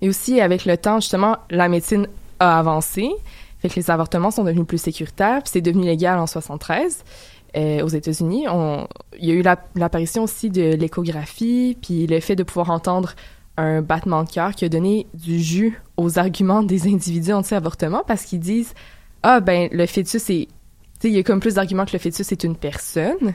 Et 0.00 0.08
aussi, 0.08 0.40
avec 0.40 0.64
le 0.64 0.76
temps, 0.76 1.00
justement, 1.00 1.36
la 1.50 1.68
médecine 1.68 2.06
a 2.40 2.58
avancé. 2.58 3.10
Fait 3.60 3.68
que 3.68 3.76
les 3.76 3.90
avortements 3.90 4.30
sont 4.30 4.44
devenus 4.44 4.66
plus 4.66 4.78
sécuritaires. 4.78 5.42
Puis 5.42 5.50
c'est 5.54 5.60
devenu 5.62 5.84
légal 5.84 6.18
en 6.18 6.26
73 6.26 7.04
euh, 7.56 7.82
aux 7.82 7.88
États-Unis. 7.88 8.46
Il 9.18 9.24
y 9.26 9.30
a 9.30 9.34
eu 9.34 9.42
la- 9.42 9.64
l'apparition 9.74 10.24
aussi 10.24 10.50
de 10.50 10.74
l'échographie, 10.74 11.76
puis 11.80 12.06
le 12.06 12.20
fait 12.20 12.36
de 12.36 12.42
pouvoir 12.42 12.70
entendre 12.70 13.14
un 13.56 13.80
battement 13.82 14.24
de 14.24 14.30
cœur 14.30 14.54
qui 14.54 14.64
a 14.64 14.68
donné 14.68 15.06
du 15.14 15.38
jus 15.40 15.80
aux 15.96 16.18
arguments 16.18 16.62
des 16.64 16.88
individus 16.92 17.32
anti-avortement 17.32 18.02
parce 18.06 18.24
qu'ils 18.24 18.40
disent 18.40 18.74
Ah, 19.22 19.40
ben, 19.40 19.68
le 19.72 19.86
fœtus 19.86 20.16
est. 20.28 20.48
Tu 21.00 21.08
sais, 21.08 21.08
il 21.08 21.14
y 21.14 21.18
a 21.18 21.22
comme 21.22 21.40
plus 21.40 21.54
d'arguments 21.54 21.84
que 21.86 21.92
le 21.92 21.98
fœtus 21.98 22.30
est 22.32 22.44
une 22.44 22.56
personne 22.56 23.34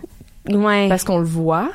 Ouais. 0.49 0.87
parce 0.89 1.03
qu'on 1.03 1.17
le 1.19 1.25
voit. 1.25 1.69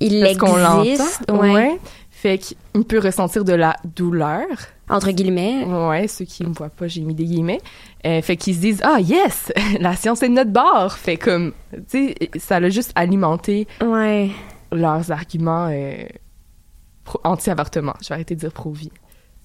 Il 0.00 0.20
Parce 0.20 0.36
qu'on 0.36 0.56
l'entend. 0.56 1.38
ouais. 1.40 1.52
Ouais. 1.54 1.80
Fait 2.18 2.38
qu'il 2.38 2.56
peut 2.84 2.98
ressentir 2.98 3.44
de 3.44 3.52
la 3.52 3.76
douleur. 3.84 4.46
Entre 4.88 5.10
guillemets. 5.10 5.64
Ouais, 5.64 6.08
ceux 6.08 6.24
qui 6.24 6.44
me 6.44 6.54
voient 6.54 6.70
pas, 6.70 6.86
j'ai 6.86 7.02
mis 7.02 7.14
des 7.14 7.24
guillemets. 7.24 7.60
Euh, 8.06 8.22
fait 8.22 8.36
qu'ils 8.36 8.54
se 8.54 8.60
disent 8.60 8.80
ah 8.84 8.98
yes, 9.00 9.52
la 9.80 9.94
science 9.96 10.22
est 10.22 10.28
de 10.28 10.34
notre 10.34 10.50
bord. 10.52 10.92
Fait 10.94 11.16
comme 11.18 11.52
tu 11.90 12.14
sais, 12.14 12.14
ça 12.38 12.58
l'a 12.58 12.70
juste 12.70 12.92
alimenté 12.94 13.66
Ouais. 13.84 14.30
leurs 14.72 15.10
arguments 15.12 15.68
euh, 15.70 16.04
anti-avortement. 17.24 17.94
Je 18.02 18.08
vais 18.08 18.14
arrêter 18.14 18.34
de 18.34 18.40
dire 18.40 18.52
pro-vie. 18.52 18.90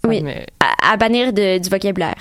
Oui. 0.08 0.22
me- 0.24 0.32
à, 0.60 0.94
à 0.94 0.98
bannir 0.98 1.32
de- 1.34 1.60
du 1.60 1.70
vocabulaire. 1.70 2.16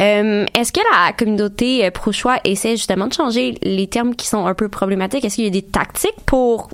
Euh, 0.00 0.44
Est-ce 0.54 0.72
que 0.72 0.80
la 0.92 1.12
communauté 1.12 1.90
pro-choix 1.90 2.36
essaie 2.44 2.72
justement 2.76 3.06
de 3.06 3.14
changer 3.14 3.58
les 3.62 3.86
termes 3.86 4.14
qui 4.14 4.26
sont 4.26 4.44
un 4.46 4.54
peu 4.54 4.68
problématiques? 4.68 5.24
Est-ce 5.24 5.36
qu'il 5.36 5.44
y 5.44 5.48
a 5.48 5.50
des 5.50 5.62
tactiques 5.62 6.20
pour 6.26 6.68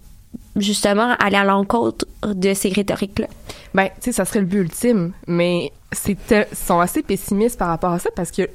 justement 0.57 1.15
aller 1.19 1.37
à 1.37 1.45
l'encontre 1.45 2.07
de 2.27 2.55
ces 2.55 2.71
rhétoriques-là? 2.71 3.27
Ben, 3.75 3.87
tu 3.87 3.93
sais, 4.01 4.13
ça 4.13 4.25
serait 4.25 4.41
le 4.41 4.47
but 4.47 4.61
ultime, 4.61 5.13
mais 5.27 5.73
c'est 5.93 6.17
sont 6.55 6.81
assez 6.81 7.03
pessimistes 7.03 7.59
par 7.59 7.69
rapport 7.69 7.93
à 7.93 7.99
ça 7.99 8.11
parce 8.15 8.31
que 8.31 8.49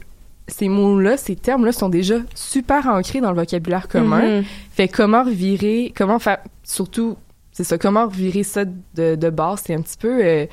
ces 0.48 0.70
mots-là, 0.70 1.18
ces 1.18 1.36
termes-là 1.36 1.72
sont 1.72 1.90
déjà 1.90 2.16
super 2.36 2.88
ancrés 2.88 3.22
dans 3.22 3.32
le 3.32 3.38
vocabulaire 3.38 3.88
commun. 3.88 4.40
Mhm. 4.40 4.44
Fait 4.72 4.88
comment 4.88 5.24
revirer, 5.24 5.94
comment 5.96 6.20
faire, 6.20 6.40
surtout, 6.64 7.18
c'est 7.52 7.64
ça, 7.64 7.78
comment 7.78 8.06
revirer 8.06 8.44
ça 8.44 8.66
de, 8.66 9.16
de 9.16 9.30
base, 9.30 9.64
c'est 9.66 9.74
un 9.74 9.82
petit 9.82 9.98
peu, 9.98 10.24
euh, 10.24 10.46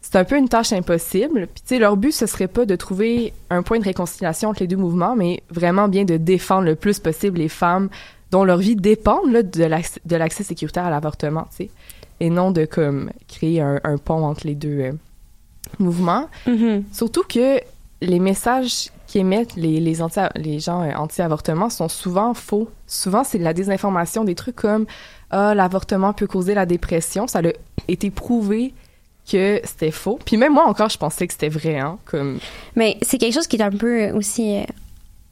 c'est 0.00 0.16
un 0.16 0.24
peu 0.24 0.38
une 0.38 0.48
tâche 0.48 0.72
impossible. 0.72 1.48
Puis 1.48 1.62
tu 1.62 1.74
sais, 1.74 1.78
leur 1.78 1.96
but, 1.96 2.12
ce 2.12 2.26
serait 2.26 2.48
pas 2.48 2.64
de 2.64 2.76
trouver 2.76 3.32
un 3.50 3.62
point 3.62 3.78
de 3.78 3.84
réconciliation 3.84 4.50
entre 4.50 4.60
les 4.60 4.66
deux 4.66 4.76
mouvements, 4.76 5.16
mais 5.16 5.42
vraiment 5.50 5.88
bien 5.88 6.04
de 6.04 6.16
défendre 6.16 6.64
le 6.64 6.76
plus 6.76 6.98
possible 6.98 7.38
les 7.38 7.48
femmes 7.48 7.90
dont 8.30 8.44
leur 8.44 8.58
vie 8.58 8.76
dépend 8.76 9.20
là, 9.26 9.42
de 9.42 9.64
l'accès 10.16 10.44
sécuritaire 10.44 10.84
à 10.84 10.90
l'avortement, 10.90 11.46
tu 11.50 11.64
sais, 11.64 11.70
et 12.20 12.30
non 12.30 12.50
de 12.50 12.64
comme 12.64 13.10
créer 13.28 13.60
un, 13.60 13.80
un 13.82 13.96
pont 13.96 14.24
entre 14.24 14.46
les 14.46 14.54
deux 14.54 14.80
euh, 14.80 14.92
mouvements. 15.78 16.28
Mhm. 16.46 16.84
Surtout 16.92 17.22
que 17.22 17.60
les 18.02 18.18
messages 18.18 18.90
qu'émettent 19.06 19.56
les, 19.56 19.80
les, 19.80 20.02
anti 20.02 20.20
les 20.36 20.60
gens 20.60 20.82
euh, 20.82 20.92
anti-avortement 20.94 21.70
sont 21.70 21.88
souvent 21.88 22.34
faux. 22.34 22.70
Souvent, 22.86 23.24
c'est 23.24 23.38
de 23.38 23.44
la 23.44 23.52
désinformation, 23.54 24.24
des 24.24 24.34
trucs 24.34 24.56
comme 24.56 24.86
«Ah, 25.30 25.54
l'avortement 25.54 26.12
peut 26.12 26.26
causer 26.26 26.54
la 26.54 26.66
dépression». 26.66 27.26
Ça 27.28 27.40
a 27.40 27.52
été 27.88 28.10
prouvé 28.10 28.74
que 29.30 29.60
c'était 29.64 29.90
faux. 29.90 30.18
Puis 30.24 30.36
même 30.36 30.52
moi, 30.52 30.66
encore, 30.66 30.88
je 30.88 30.98
pensais 30.98 31.26
que 31.26 31.32
c'était 31.32 31.48
vrai, 31.48 31.78
hein, 31.78 31.98
comme... 32.04 32.38
Mais 32.76 32.98
c'est 33.02 33.18
quelque 33.18 33.34
chose 33.34 33.46
qui 33.46 33.56
est 33.56 33.62
un 33.62 33.70
peu 33.70 34.10
aussi 34.10 34.56
euh, 34.56 34.62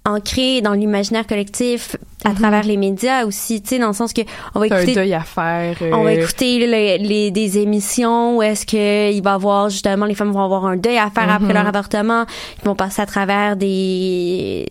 ancré 0.09 0.61
dans 0.61 0.73
l'imaginaire 0.73 1.27
collectif 1.27 1.97
à 2.25 2.33
travers 2.35 2.65
les 2.65 2.77
médias 2.77 3.25
aussi, 3.25 3.63
tu 3.63 3.69
sais, 3.69 3.79
dans 3.79 3.89
le 3.89 3.93
sens 3.93 4.13
que 4.13 4.23
on 4.55 4.61
va 4.61 4.67
Mhm. 4.67 4.69
T'as 4.71 4.77
un 4.77 4.79
écouter 4.81 4.95
deuil 4.95 5.15
à 5.15 5.21
faire. 5.21 5.77
euh, 5.83 5.91
On 5.93 6.03
va 6.05 6.13
écouter 6.15 6.59
le- 6.67 7.07
les, 7.07 7.31
des 7.31 7.59
émissions 7.59 8.37
où 8.39 8.43
est-ce 8.43 8.67
que 8.67 9.13
il 9.13 9.23
va 9.23 9.35
avoir 9.35 9.69
justement 9.71 10.07
les 10.07 10.15
femmes 10.15 10.33
vont 10.33 10.43
avoir 10.45 10.67
un 10.67 10.77
deuil 10.77 10.99
à 10.99 11.11
faire 11.11 11.31
après 11.31 11.49
Mhm. 11.49 11.55
leur 11.55 11.67
avortement, 11.67 12.25
ils 12.61 12.65
vont 12.67 12.75
passer 12.75 13.03
à 13.03 13.07
travers 13.07 13.57
des 13.57 14.67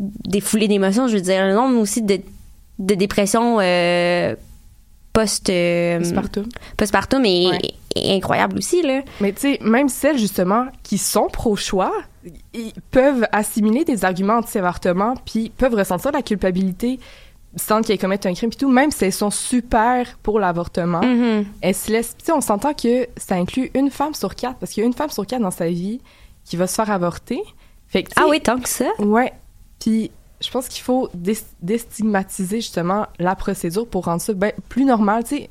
des 0.00 0.40
foulées 0.40 0.68
d'émotions, 0.68 1.08
je 1.08 1.14
veux 1.16 1.20
dire, 1.22 1.44
le 1.46 1.54
nombre 1.54 1.78
aussi 1.78 2.00
de, 2.00 2.18
de 2.78 2.94
dépression 2.94 3.58
euh, 3.60 4.34
post 5.12 5.50
euh, 5.50 5.98
Postpartum. 5.98 6.44
postpartum 6.76 7.24
est, 7.24 7.46
Ouais. 7.50 7.60
Incroyable 7.96 8.58
aussi 8.58 8.82
là. 8.82 9.02
Mais 9.20 9.32
tu 9.32 9.40
sais, 9.40 9.58
même 9.62 9.88
celles 9.88 10.18
justement 10.18 10.66
qui 10.82 10.98
sont 10.98 11.28
pro-choix, 11.28 11.92
ils 12.52 12.72
peuvent 12.90 13.26
assimiler 13.32 13.84
des 13.84 14.04
arguments 14.04 14.38
anti-avortement, 14.38 15.14
puis 15.24 15.50
peuvent 15.50 15.74
ressentir 15.74 16.12
la 16.12 16.22
culpabilité 16.22 16.98
sans 17.56 17.82
qu'elles 17.82 17.98
commettent 17.98 18.26
un 18.26 18.34
crime 18.34 18.50
puis 18.50 18.58
tout, 18.58 18.68
même 18.68 18.90
si 18.90 19.04
elles 19.04 19.12
sont 19.12 19.30
super 19.30 20.18
pour 20.22 20.40
l'avortement. 20.40 21.02
Mhm. 21.02 21.44
Elles 21.60 21.74
se 21.74 21.92
laissent... 21.92 22.16
Tu 22.18 22.24
sais, 22.24 22.32
on 22.32 22.40
s'entend 22.40 22.74
que 22.74 23.06
ça 23.16 23.36
inclut 23.36 23.70
une 23.74 23.90
femme 23.90 24.14
sur 24.14 24.34
quatre, 24.34 24.56
parce 24.58 24.72
qu'il 24.72 24.82
y 24.82 24.84
a 24.84 24.88
une 24.88 24.94
femme 24.94 25.10
sur 25.10 25.24
quatre 25.26 25.42
dans 25.42 25.52
sa 25.52 25.68
vie 25.68 26.00
qui 26.44 26.56
va 26.56 26.66
se 26.66 26.74
faire 26.74 26.90
avorter. 26.90 27.40
Fait 27.86 28.02
que, 28.02 28.10
Ah 28.16 28.24
oui, 28.28 28.40
tant 28.40 28.58
que 28.58 28.68
ça. 28.68 28.86
Ouais. 28.98 29.32
Puis 29.78 30.10
je 30.40 30.50
pense 30.50 30.66
qu'il 30.68 30.82
faut 30.82 31.08
dés- 31.14 31.38
déstigmatiser 31.62 32.56
justement 32.56 33.06
la 33.18 33.36
procédure 33.36 33.86
pour 33.86 34.06
rendre 34.06 34.20
ça 34.20 34.32
ben, 34.32 34.52
plus 34.68 34.84
normal, 34.84 35.22
tu 35.24 35.36
sais, 35.36 35.50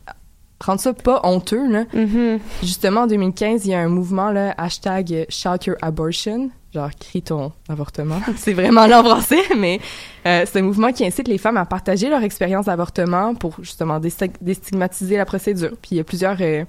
rendre 0.63 0.79
ça 0.81 0.93
pas 0.93 1.21
honteux, 1.23 1.67
là. 1.71 1.85
Mhm. 1.93 2.39
Justement, 2.61 3.01
en 3.01 3.07
2015, 3.07 3.65
il 3.65 3.71
y 3.71 3.73
a 3.73 3.79
un 3.79 3.89
mouvement, 3.89 4.31
là, 4.31 4.53
hashtag 4.57 5.25
Shout 5.29 5.65
Your 5.67 5.75
Abortion, 5.81 6.49
genre 6.73 6.89
crie 6.99 7.21
ton 7.21 7.51
avortement. 7.69 8.19
c'est 8.37 8.53
vraiment 8.53 8.87
là 8.87 9.01
en 9.01 9.03
français, 9.03 9.41
mais 9.57 9.79
euh, 10.25 10.43
c'est 10.45 10.59
un 10.59 10.63
mouvement 10.63 10.91
qui 10.91 11.05
incite 11.05 11.27
les 11.27 11.37
femmes 11.37 11.57
à 11.57 11.65
partager 11.65 12.09
leur 12.09 12.23
expérience 12.23 12.65
d'avortement 12.65 13.35
pour 13.35 13.55
justement 13.61 13.99
déstig- 13.99 14.35
déstigmatiser 14.41 15.17
la 15.17 15.25
procédure. 15.25 15.71
Puis 15.81 15.91
il 15.91 15.97
y 15.97 15.99
a 15.99 16.03
plusieurs 16.03 16.37
euh, 16.41 16.63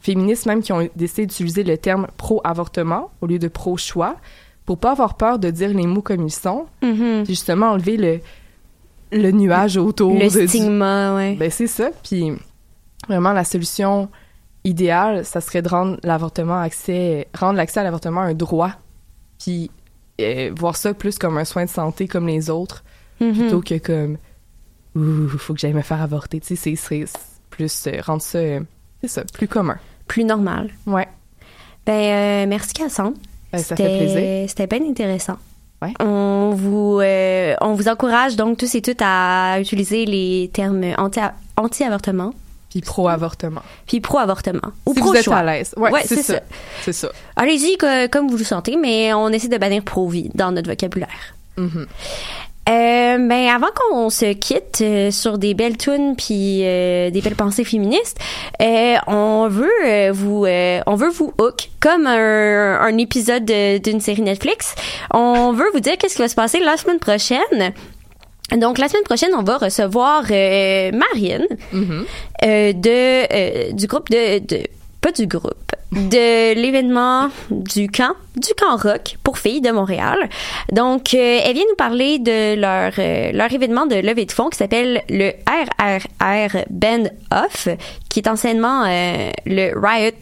féministes 0.00 0.46
même 0.46 0.62
qui 0.62 0.72
ont 0.72 0.88
décidé 0.96 1.26
d'utiliser 1.26 1.64
le 1.64 1.76
terme 1.78 2.06
pro-avortement 2.16 3.10
au 3.20 3.26
lieu 3.26 3.38
de 3.38 3.48
pro-choix 3.48 4.16
pour 4.66 4.78
pas 4.78 4.92
avoir 4.92 5.16
peur 5.16 5.38
de 5.38 5.50
dire 5.50 5.70
les 5.70 5.86
mots 5.86 6.02
comme 6.02 6.26
ils 6.26 6.30
sont, 6.30 6.66
Mhm. 6.82 7.22
puis 7.24 7.34
justement 7.34 7.70
enlever 7.70 7.96
le, 7.96 8.20
le 9.12 9.30
nuage 9.30 9.76
autour 9.78 10.12
Le 10.12 10.28
de, 10.28 10.40
du- 10.40 10.46
stigma, 10.48 11.14
ouais. 11.16 11.34
ben, 11.36 11.50
c'est 11.50 11.66
ça. 11.66 11.88
Puis 12.02 12.32
vraiment, 13.06 13.32
la 13.32 13.44
solution 13.44 14.08
idéale, 14.64 15.24
ça 15.24 15.40
serait 15.40 15.62
de 15.62 15.68
rendre 15.68 15.98
l'avortement 16.02 16.60
accès, 16.60 17.28
rendre 17.38 17.54
l'accès 17.56 17.80
à 17.80 17.84
l'avortement 17.84 18.20
un 18.22 18.34
droit. 18.34 18.72
Puis 19.42 19.70
euh, 20.20 20.50
voir 20.56 20.76
ça 20.76 20.94
plus 20.94 21.16
comme 21.18 21.38
un 21.38 21.44
soin 21.44 21.64
de 21.64 21.70
santé 21.70 22.08
comme 22.08 22.26
les 22.26 22.50
autres, 22.50 22.82
Mhm. 23.20 23.32
plutôt 23.34 23.60
que 23.60 23.78
comme 23.78 24.16
ouh, 24.96 25.28
faut 25.38 25.54
que 25.54 25.60
j'aille 25.60 25.74
me 25.74 25.82
faire 25.82 26.02
avorter. 26.02 26.40
Tu 26.40 26.56
sais, 26.56 26.74
c'est- 26.76 27.04
plus 27.50 27.86
euh, 27.86 28.00
rendre 28.04 28.22
ça, 28.22 28.38
c'est 29.00 29.08
ça, 29.08 29.22
plus 29.32 29.46
commun. 29.48 29.78
Plus 30.06 30.24
normal. 30.24 30.70
Ouais. 30.86 31.06
Ben 31.86 31.92
euh, 31.92 32.46
merci 32.48 32.72
Cassandre. 32.74 33.16
Ben, 33.52 33.58
ça 33.58 33.76
fait 33.76 33.98
plaisir. 33.98 34.48
C'était 34.48 34.66
bien 34.66 34.86
intéressant. 34.88 35.36
Ouais. 35.80 35.92
On 36.00 36.50
vous, 36.56 37.00
on 37.60 37.74
vous 37.74 37.88
encourage 37.88 38.34
donc 38.36 38.58
tous 38.58 38.74
et 38.74 38.82
toutes 38.82 39.00
à 39.02 39.58
utiliser 39.60 40.04
les 40.04 40.50
termes 40.52 40.84
anti- 40.98 41.20
anti-avortement 41.56 42.32
Puis 42.70 42.80
pro-avortement. 42.82 43.62
Puis 43.86 44.00
pro-avortement. 44.00 44.60
Ou 44.86 44.94
si 44.94 45.00
vous 45.00 45.14
êtes 45.14 45.24
pro-choix. 45.24 45.36
à 45.36 45.42
l'aise. 45.44 45.72
Ouais, 45.76 45.90
Ouais, 45.90 46.02
c'est 46.04 46.22
ça. 46.22 46.40
C'est 46.84 46.92
ça. 46.92 47.08
Allez-y 47.36 47.76
comme 48.10 48.28
vous 48.28 48.36
le 48.36 48.44
sentez, 48.44 48.76
mais 48.76 49.12
on 49.14 49.28
essaie 49.30 49.48
de 49.48 49.56
bannir 49.58 49.82
pro-vie 49.82 50.30
dans 50.34 50.52
notre 50.52 50.68
vocabulaire. 50.68 51.34
Euh, 51.58 53.16
ben 53.16 53.48
avant 53.48 53.68
qu'on 53.74 54.10
se 54.10 54.34
quitte 54.34 54.82
euh, 54.82 55.10
sur 55.10 55.38
des 55.38 55.54
belles 55.54 55.78
tunes 55.78 56.14
puis 56.16 56.60
euh, 56.66 57.08
des 57.10 57.22
belles 57.22 57.34
pensées 57.34 57.64
féministes, 57.64 58.18
on 59.06 59.48
veut 59.48 60.10
vous 60.12 60.44
on 60.86 60.94
veut 60.94 61.08
vous 61.08 61.32
hook 61.40 61.70
comme 61.80 62.06
un, 62.06 62.78
un 62.82 62.98
épisode 62.98 63.46
de- 63.46 63.78
d'une 63.78 64.00
série 64.00 64.20
Netflix. 64.20 64.74
On 65.14 65.52
veut 65.54 65.64
vous 65.72 65.80
dire 65.80 65.96
qu'est-ce 65.96 66.16
qui 66.16 66.20
va 66.22 66.28
se 66.28 66.34
passer 66.34 66.60
la 66.60 66.76
semaine 66.76 66.98
prochaine. 66.98 67.72
Donc 68.56 68.78
la 68.78 68.88
semaine 68.88 69.02
prochaine, 69.04 69.30
on 69.36 69.42
va 69.42 69.58
recevoir 69.58 70.22
euh, 70.30 70.90
Marianne 70.92 71.46
Mhm. 71.72 72.04
euh, 72.44 72.72
de 72.72 73.32
euh, 73.32 73.72
du 73.72 73.86
groupe 73.86 74.08
de, 74.10 74.38
de 74.38 74.62
pas 75.00 75.12
du 75.12 75.26
groupe 75.26 75.54
de 75.92 76.54
l'événement 76.60 77.28
du 77.50 77.88
camp 77.88 78.14
du 78.36 78.50
camp 78.54 78.76
rock 78.76 79.16
pour 79.22 79.38
filles 79.38 79.60
de 79.60 79.70
Montréal. 79.70 80.28
Donc 80.72 81.14
euh, 81.14 81.40
elle 81.44 81.54
vient 81.54 81.64
nous 81.68 81.76
parler 81.76 82.18
de 82.18 82.54
leur 82.60 82.92
euh, 82.98 83.32
leur 83.32 83.52
événement 83.52 83.86
de 83.86 83.96
levée 83.96 84.24
de 84.24 84.32
fonds 84.32 84.48
qui 84.48 84.58
s'appelle 84.58 85.02
le 85.08 85.30
RRR 85.46 86.64
Band 86.70 87.04
Off 87.32 87.68
qui 88.08 88.20
est 88.20 88.28
anciennement 88.28 88.84
euh, 88.86 89.30
le 89.46 89.72
Riot 89.78 90.12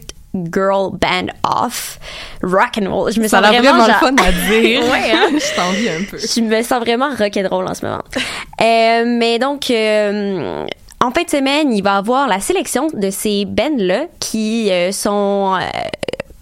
Girl 0.45 0.91
Band 0.93 1.27
Off 1.43 1.99
Rock 2.43 2.77
and 2.81 2.89
Roll. 2.93 3.11
Je 3.11 3.19
me 3.19 3.27
Ça 3.27 3.39
a 3.39 3.43
sens 3.43 3.51
l'air 3.51 3.61
vraiment, 3.61 3.83
vraiment 3.83 3.99
genre- 3.99 4.09
fun 4.09 4.15
à 4.25 4.31
dire. 4.31 4.81
ouais, 4.91 5.11
hein? 5.13 5.27
Je 5.33 5.55
t'envie 5.55 5.89
un 5.89 6.03
peu. 6.09 6.17
je 6.17 6.41
me 6.41 6.61
sens 6.63 6.79
vraiment 6.79 7.09
rock'n'roll 7.17 7.67
en 7.67 7.73
ce 7.73 7.85
moment. 7.85 8.01
Euh, 8.61 9.03
mais 9.05 9.39
donc, 9.39 9.69
euh, 9.71 10.65
en 11.03 11.11
fin 11.11 11.23
de 11.23 11.29
semaine, 11.29 11.71
il 11.73 11.81
va 11.83 11.95
y 11.95 11.97
avoir 11.97 12.27
la 12.27 12.39
sélection 12.39 12.87
de 12.93 13.09
ces 13.09 13.45
bands-là 13.45 14.05
qui 14.19 14.71
euh, 14.71 14.91
sont... 14.91 15.57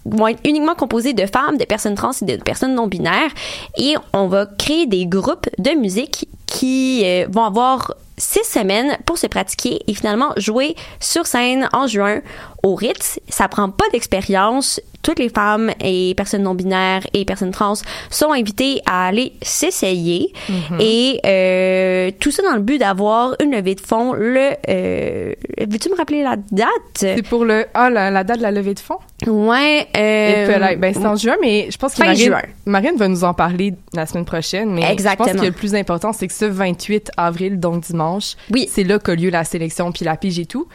vont 0.04 0.28
être 0.28 0.40
uniquement 0.44 0.74
composés 0.74 1.12
de 1.12 1.26
femmes, 1.26 1.56
de 1.58 1.64
personnes 1.64 1.94
trans 1.94 2.12
et 2.22 2.36
de 2.36 2.42
personnes 2.42 2.74
non 2.74 2.86
binaires. 2.86 3.30
Et 3.76 3.94
on 4.12 4.28
va 4.28 4.46
créer 4.46 4.86
des 4.86 5.06
groupes 5.06 5.48
de 5.58 5.70
musique 5.72 6.28
qui 6.46 7.02
euh, 7.04 7.26
vont 7.30 7.44
avoir 7.44 7.92
six 8.18 8.44
semaines 8.44 8.96
pour 9.06 9.18
se 9.18 9.26
pratiquer 9.26 9.82
et 9.86 9.94
finalement 9.94 10.32
jouer 10.36 10.74
sur 11.00 11.26
scène 11.26 11.68
en 11.72 11.86
juin 11.86 12.20
au 12.62 12.74
Ritz. 12.74 13.20
Ça 13.28 13.48
prend 13.48 13.70
pas 13.70 13.88
d'expérience. 13.92 14.80
Toutes 15.06 15.20
les 15.20 15.28
femmes 15.28 15.70
et 15.80 16.14
personnes 16.16 16.42
non 16.42 16.54
binaires 16.56 17.06
et 17.14 17.24
personnes 17.24 17.52
trans 17.52 17.74
sont 18.10 18.32
invitées 18.32 18.80
à 18.86 19.06
aller 19.06 19.34
s'essayer 19.40 20.32
Mhm. 20.48 20.78
et 20.80 21.20
euh, 21.24 22.10
tout 22.18 22.32
ça 22.32 22.42
dans 22.42 22.54
le 22.56 22.60
but 22.60 22.78
d'avoir 22.78 23.36
une 23.40 23.52
levée 23.52 23.76
de 23.76 23.80
fonds 23.80 24.14
le 24.14 24.50
euh, 24.68 25.32
veux-tu 25.60 25.90
me 25.90 25.96
rappeler 25.96 26.24
la 26.24 26.34
date? 26.50 26.66
C'est 26.96 27.22
pour 27.22 27.44
le 27.44 27.66
ah 27.74 27.88
la, 27.88 28.10
la 28.10 28.24
date 28.24 28.38
de 28.38 28.42
la 28.42 28.50
levée 28.50 28.74
de 28.74 28.80
fonds? 28.80 28.98
ouais 29.26 29.86
euh, 29.96 30.76
ben, 30.76 30.92
c'est 30.92 31.06
en 31.06 31.14
juin, 31.16 31.36
mais 31.40 31.68
je 31.70 31.78
pense 31.78 31.94
que 31.94 32.02
Marine, 32.02 32.16
juin. 32.26 32.42
Marine 32.66 32.96
va 32.96 33.06
nous 33.08 33.22
en 33.24 33.32
parler 33.32 33.74
la 33.94 34.06
semaine 34.06 34.24
prochaine. 34.24 34.72
Mais 34.72 34.82
je 34.82 34.92
Exactement. 34.92 35.28
pense 35.28 35.40
que 35.40 35.46
le 35.46 35.52
plus 35.52 35.74
important, 35.74 36.12
c'est 36.12 36.26
que 36.26 36.34
ce 36.34 36.44
28 36.44 37.12
avril, 37.16 37.58
donc 37.60 37.84
dimanche, 37.84 38.34
Oui. 38.50 38.68
c'est 38.70 38.84
là 38.84 38.98
qu'a 38.98 39.14
lieu 39.14 39.30
la 39.30 39.44
sélection 39.44 39.92
puis 39.92 40.04
la 40.04 40.16
pige 40.16 40.38
et 40.38 40.46
tout 40.46 40.66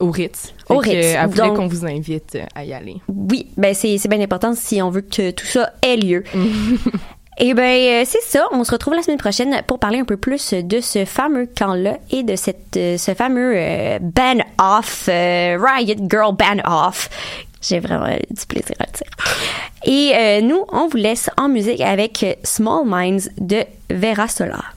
au 0.00 0.10
Ritz. 0.10 0.52
Au 0.68 0.80
que, 0.80 0.88
Ritz. 0.90 1.16
euh, 1.16 1.26
voulait 1.26 1.48
qu'on 1.54 1.66
vous 1.68 1.86
invite 1.86 2.34
euh, 2.36 2.44
à 2.54 2.64
y 2.64 2.72
aller. 2.72 2.96
Oui, 3.08 3.46
ben 3.56 3.74
c'est 3.74 4.08
bien 4.08 4.20
important 4.20 4.54
si 4.54 4.80
on 4.82 4.90
veut 4.90 5.02
que 5.02 5.30
tout 5.30 5.46
ça 5.46 5.72
ait 5.82 5.96
lieu. 5.96 6.24
Et 7.42 7.54
ben 7.54 7.62
euh, 7.62 8.02
c'est 8.04 8.20
ça, 8.22 8.46
on 8.52 8.64
se 8.64 8.70
retrouve 8.72 8.94
la 8.94 9.02
semaine 9.02 9.16
prochaine 9.16 9.62
pour 9.66 9.78
parler 9.78 9.98
un 9.98 10.04
peu 10.04 10.18
plus 10.18 10.52
de 10.52 10.80
ce 10.80 11.06
fameux 11.06 11.46
camp-là 11.46 11.96
et 12.10 12.22
de 12.22 12.36
cette 12.36 12.76
euh, 12.76 12.98
ce 12.98 13.14
fameux 13.14 13.54
euh, 13.56 13.98
ban 13.98 14.40
off 14.58 15.06
euh, 15.08 15.56
Riot 15.58 16.06
Girl 16.10 16.34
ban 16.36 16.60
off. 16.66 17.08
J'ai 17.62 17.78
vraiment 17.78 18.08
du 18.08 18.46
plaisir 18.46 18.76
à 18.78 18.84
le 18.84 18.92
dire. 18.92 19.10
Et 19.84 20.12
euh, 20.16 20.40
nous, 20.42 20.64
on 20.70 20.88
vous 20.88 20.96
laisse 20.98 21.30
en 21.38 21.48
musique 21.48 21.80
avec 21.80 22.22
euh, 22.24 22.34
Small 22.42 22.82
Minds 22.86 23.30
de 23.38 23.64
Vera 23.90 24.28
Solar. 24.28 24.74